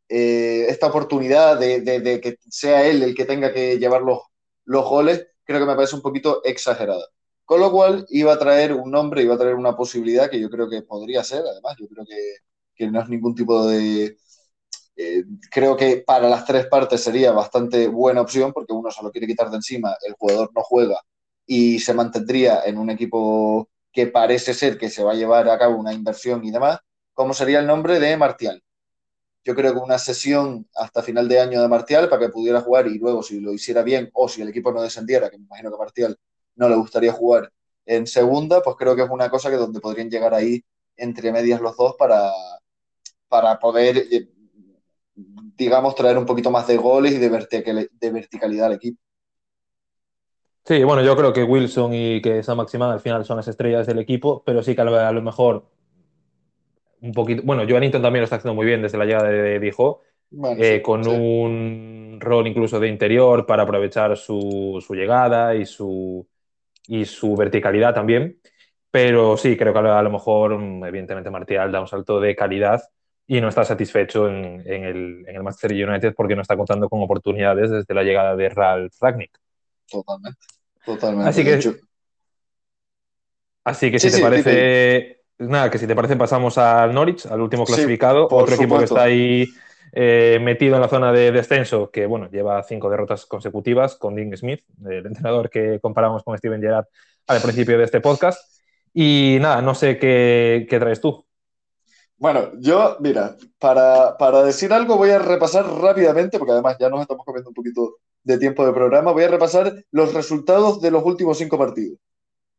[0.09, 4.21] Eh, esta oportunidad de, de, que sea él el que tenga que llevar los,
[4.65, 7.05] los goles, creo que me parece un poquito exagerada.
[7.45, 10.49] Con lo cual iba a traer un nombre, iba a traer una posibilidad que yo
[10.51, 12.37] creo que podría ser, además, yo creo que,
[12.75, 14.17] que no es ningún tipo de...
[14.97, 19.11] Eh, creo que para las tres partes sería bastante buena opción porque uno se lo
[19.11, 21.01] quiere quitar de encima, el jugador no juega
[21.47, 25.59] y se mantendría en un equipo que parece ser que se va a llevar a
[25.59, 26.79] cabo una inversión y demás,
[27.15, 28.63] como sería el nombre de Martial.
[29.45, 32.87] Yo creo que una sesión hasta final de año de Martial para que pudiera jugar
[32.89, 35.71] y luego si lo hiciera bien o si el equipo no descendiera, que me imagino
[35.73, 36.19] que Martial
[36.57, 37.53] no le gustaría jugar
[37.87, 40.63] en segunda, pues creo que es una cosa que donde podrían llegar ahí
[40.97, 42.31] entre medias los dos para,
[43.29, 44.29] para poder, eh,
[45.57, 49.01] digamos, traer un poquito más de goles y de, de verticalidad al equipo.
[50.65, 53.87] Sí, bueno, yo creo que Wilson y que San Maximán al final son las estrellas
[53.87, 55.67] del equipo, pero sí que a lo mejor
[57.01, 57.43] un poquito.
[57.45, 60.03] Bueno, Joanito también lo está haciendo muy bien desde la llegada de Dijo,
[60.57, 66.27] eh, con un rol incluso de interior para aprovechar su, llegada y su,
[66.87, 68.39] y su verticalidad también.
[68.91, 72.83] Pero sí, creo que a lo mejor, evidentemente, Martial da un salto de calidad
[73.27, 77.01] y no está satisfecho en, el, en, el, Manchester United porque no está contando con
[77.01, 79.39] oportunidades desde la llegada de Ralf Ragnick.
[79.91, 80.39] Totalmente,
[80.85, 81.31] totalmente.
[81.31, 81.73] Así que,
[83.65, 87.65] así que si te parece, nada, que si te parece pasamos al Norwich, al último
[87.65, 89.47] clasificado, otro equipo que está ahí
[89.93, 94.35] eh, metido en la zona de descenso, que bueno, lleva cinco derrotas consecutivas con Dean
[94.37, 96.87] Smith, el entrenador que comparamos con Steven Gerrard
[97.27, 98.41] al principio de este podcast.
[98.95, 101.25] Y nada, no sé qué, traes tú.
[102.17, 107.03] Bueno, yo, mira, para, para, decir algo voy a repasar rápidamente, porque además ya nos
[107.03, 111.05] estamos comiendo un poquito de tiempo de programa, voy a repasar los resultados de los
[111.05, 111.99] últimos cinco partidos.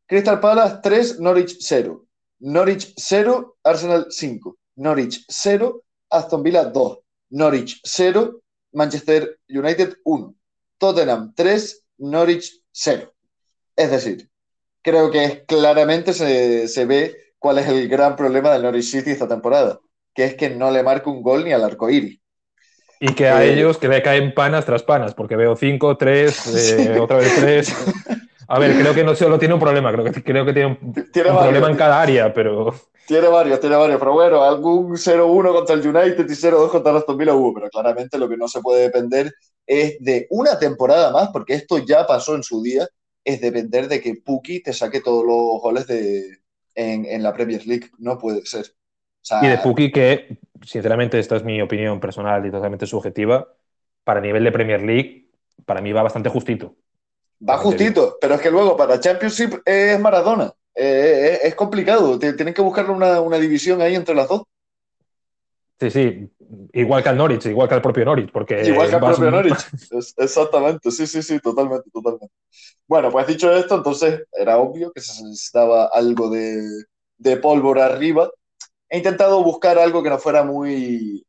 [0.06, 2.06] Crystal Palace 3, Norwich 0.
[2.40, 4.58] Norwich 0, Arsenal 5.
[4.76, 7.03] Norwich 0, Aston Villa 2.
[7.34, 8.42] Norwich 0,
[8.74, 10.36] Manchester United 1.
[10.78, 13.12] Tottenham 3, Norwich 0.
[13.76, 14.30] Es decir,
[14.82, 19.28] creo que claramente se, se ve cuál es el gran problema del Norwich City esta
[19.28, 19.80] temporada,
[20.14, 22.20] que es que no le marca un gol ni al arco iris.
[23.00, 26.48] Y que a eh, ellos que le caen panas tras panas, porque veo 5, 3,
[26.96, 27.76] eh, otra vez 3.
[28.48, 30.94] A ver, creo que no solo tiene un problema, creo que, creo que tiene un,
[30.94, 32.76] problema en cada área, pero.
[33.06, 37.18] Tiene varios, tiene varios, pero bueno, algún 0-1 contra el United y 0-2 contra Aston
[37.18, 39.34] Villa hubo, pero claramente lo que no se puede depender
[39.66, 42.88] es de una temporada más, porque esto ya pasó en su día,
[43.24, 46.40] es depender de que Puki te saque todos los goles de,
[46.76, 47.90] en, la Premier League.
[47.98, 48.74] No puede ser.
[49.42, 53.48] y de Puki que, sinceramente, esta es mi opinión personal y totalmente subjetiva,
[54.04, 55.30] para nivel de Premier League,
[55.66, 56.76] para mí va bastante justito.
[57.48, 60.54] Va justito, pero es que luego para Championship es Maradona.
[60.76, 62.18] Eh, es, complicado.
[62.20, 64.44] Tienen que buscarle una, división ahí entre las dos.
[65.80, 66.30] Sí, sí.
[66.74, 68.32] Igual que al Norwich, igual que al propio Norwich.
[68.32, 69.66] Porque igual que al propio Norwich.
[70.18, 72.34] exactamente, sí, sí, sí, totalmente, totalmente.
[72.88, 76.62] Bueno, pues dicho esto, entonces era obvio que se necesitaba algo de,
[77.18, 78.30] de pólvora arriba.
[78.90, 81.26] He intentado buscar algo que no fuera muy,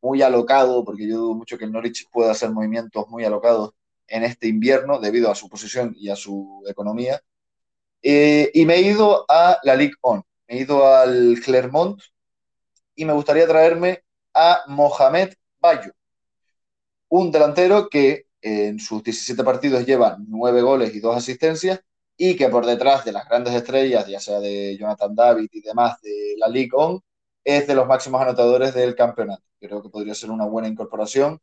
[0.00, 3.70] muy alocado, porque yo dudo mucho que el Norwich pueda hacer movimientos muy alocados
[4.08, 7.20] en este invierno debido a su posición y a su economía.
[8.02, 12.00] Eh, y me he ido a la Ligue 1, me he ido al Clermont
[12.94, 14.02] y me gustaría traerme
[14.34, 15.92] a Mohamed Bayo,
[17.08, 21.80] un delantero que en sus 17 partidos lleva 9 goles y 2 asistencias
[22.16, 26.00] y que por detrás de las grandes estrellas, ya sea de Jonathan David y demás
[26.02, 27.02] de la Ligue 1,
[27.44, 29.42] es de los máximos anotadores del campeonato.
[29.60, 31.40] Creo que podría ser una buena incorporación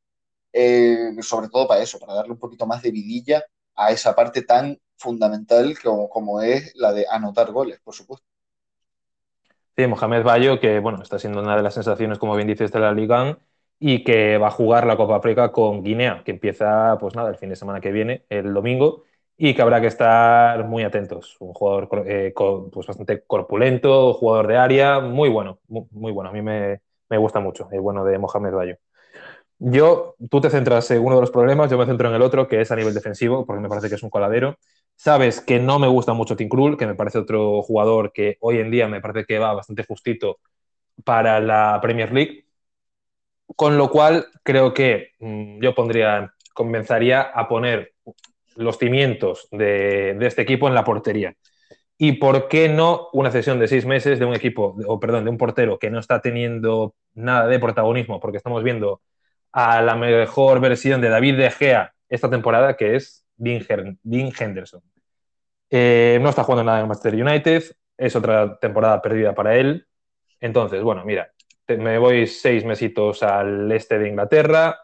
[0.53, 3.43] eh, sobre todo para eso, para darle un poquito más de vidilla
[3.75, 8.25] a esa parte tan fundamental como, como es la de anotar goles, por supuesto.
[9.75, 12.79] Sí, Mohamed Bayo, que bueno, está siendo una de las sensaciones, como bien dices, de
[12.81, 13.39] la Liga
[13.79, 17.37] y que va a jugar la Copa África con Guinea, que empieza, pues nada, el
[17.37, 19.05] fin de semana que viene, el domingo,
[19.37, 21.37] y que habrá que estar muy atentos.
[21.39, 26.29] Un jugador eh, pues bastante corpulento, jugador de área, muy bueno, muy, bueno.
[26.29, 28.75] A mí me, me, gusta mucho el bueno de Mohamed Bayo.
[29.59, 32.47] Yo, tú te centras en uno de los problemas, yo me centro en el otro,
[32.47, 34.57] que es a nivel defensivo, porque me parece que es un coladero.
[34.99, 38.57] Sabes que no me gusta mucho Tim Krul, que me parece otro jugador que hoy
[38.59, 40.39] en día me parece que va bastante justito
[41.05, 42.47] para la Premier League.
[43.55, 47.93] Con lo cual, creo que mm, yo pondría, comenzaría a poner
[48.57, 51.33] los cimientos de, de, este equipo en la portería.
[51.97, 55.29] Y por qué no una cesión de seis meses de un equipo, o perdón, de
[55.29, 59.01] un portero que no está teniendo nada de protagonismo, porque estamos viendo
[59.53, 64.81] a la mejor versión de David De Gea esta temporada, que es Dean, Henderson.
[65.69, 67.63] Eh, no está jugando nada en Manchester United,
[67.97, 69.87] es otra temporada perdida para él.
[70.39, 71.31] Entonces, bueno, mira,
[71.67, 74.79] me voy seis mesitos al este de Inglaterra,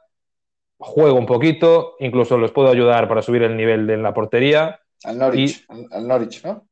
[0.77, 4.79] juego un poquito, incluso los puedo ayudar para subir el nivel de la portería.
[5.03, 6.67] Al Norwich, al Norwich, ¿no?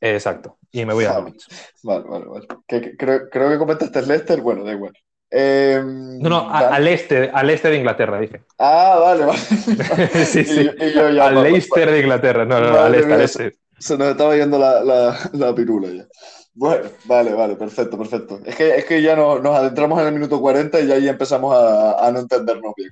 [0.00, 1.46] Exacto, y me voy a Norwich.
[1.82, 2.46] Vale, vale, vale.
[2.66, 4.92] creo, creo, que comentaste el Leicester, bueno, da igual.
[5.34, 8.42] Em, no, no, al, este, al este de Inglaterra, dije.
[8.58, 9.38] Ah, vale, vale.
[10.26, 10.70] sí, sí.
[10.98, 13.56] al Leicester de Inglaterra, no, no, al este, al este.
[13.78, 16.06] Se nos estaba yendo la, la, la, pirula ya.
[16.52, 18.40] Bueno, vale, vale, perfecto, perfecto.
[18.44, 21.08] Es que, es que ya no, nos adentramos en el minuto 40 y ya ahí
[21.08, 22.90] empezamos a, a, no entendernos bien.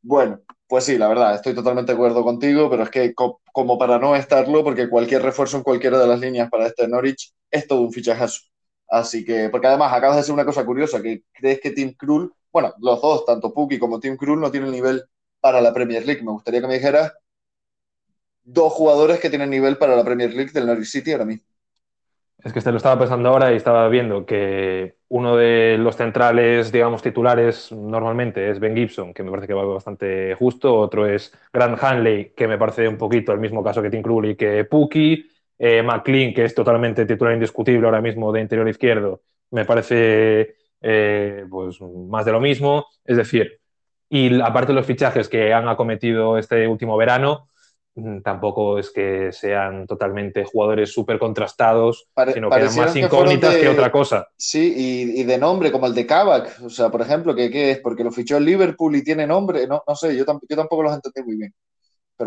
[0.00, 3.98] Bueno, pues sí, la verdad, estoy totalmente de acuerdo contigo, pero es que como para
[3.98, 7.82] no estarlo, porque cualquier refuerzo en cualquiera de las líneas para este Norwich es todo
[7.82, 8.40] un fichajazo.
[8.90, 12.32] Así que, porque además acabas de decir una cosa curiosa, que crees que Tim Krul,
[12.52, 15.04] bueno, los dos, tanto Puki como Tim Krul, no tienen nivel
[15.40, 16.22] para la Premier League.
[16.22, 17.12] Me gustaría que me dijeras
[18.42, 21.46] dos jugadores que tienen nivel para la Premier League del Norwich City ahora mismo.
[22.42, 26.72] Es que se lo estaba pensando ahora y estaba viendo que uno de los centrales,
[26.72, 30.74] digamos, titulares normalmente es Ben Gibson, que me parece que va bastante justo.
[30.74, 34.30] Otro es Grant Hanley, que me parece un poquito el mismo caso que Tim Krul
[34.30, 35.30] y que Puki.
[35.62, 41.44] Eh, McLean, que es totalmente titular indiscutible ahora mismo de interior izquierdo, me parece eh,
[41.50, 42.86] pues, más de lo mismo.
[43.04, 43.60] Es decir,
[44.08, 47.50] y aparte de los fichajes que han acometido este último verano,
[47.94, 53.68] mm, tampoco es que sean totalmente jugadores súper contrastados, sino que eran más incógnitas que,
[53.68, 54.28] otra cosa.
[54.38, 58.02] Sí, y, de nombre, como el de Kavak, o sea, por ejemplo, que, es porque
[58.02, 61.22] lo fichó el Liverpool y tiene nombre, no, no sé, yo, yo tampoco los entendí
[61.22, 61.54] muy bien.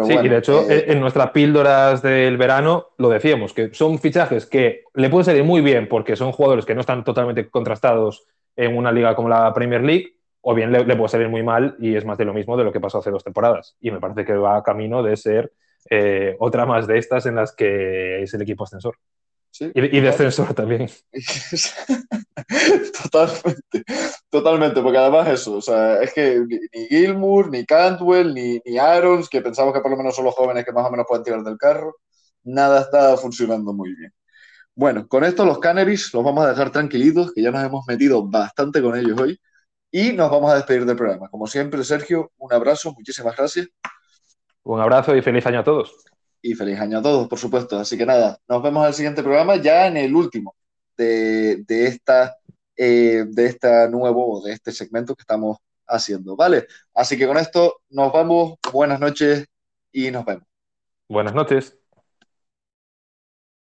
[0.02, 4.46] Sí, y de hecho, eh, en nuestras píldoras del verano lo decíamos, que son fichajes
[4.46, 8.26] que le pueden salir muy bien porque son jugadores que no están totalmente contrastados
[8.56, 11.96] en una liga como la Premier League, o bien le, puede salir muy mal y
[11.96, 13.78] es más de lo mismo de lo que pasó hace dos temporadas.
[13.80, 15.54] Y me parece que va camino de ser
[15.90, 18.98] eh, otra más de estas en las que es el equipo ascensor.
[19.60, 20.90] Y, descensor también.
[23.04, 23.84] totalmente,
[24.30, 28.78] totalmente, porque además eso, o sea, es que ni, Gilmour, ni Cantwell, ni, ni
[29.30, 31.44] que pensamos que por lo menos son los jóvenes que más o menos pueden tirar
[31.44, 31.96] del carro,
[32.44, 34.14] nada está funcionando muy bien.
[34.76, 38.28] Bueno, con esto los Canaries los vamos a dejar tranquilitos, que ya nos hemos metido
[38.28, 39.40] bastante con ellos hoy,
[39.92, 41.30] y nos vamos a despedir del programa.
[41.30, 43.68] Como siempre, Sergio, un abrazo, muchísimas gracias.
[44.64, 45.94] Un abrazo y feliz año a todos.
[46.44, 47.80] Y feliz año a todos, por supuesto.
[47.80, 50.56] Así que nada, nos vemos en el siguiente programa, ya en el último
[50.98, 52.36] de, esta,
[52.76, 56.68] eh, de esta nuevo, de este segmento que estamos haciendo, ¿vale?
[56.94, 59.46] Así que con esto nos vamos, buenas noches
[59.92, 60.46] y nos vemos.
[61.08, 61.83] Buenas noches.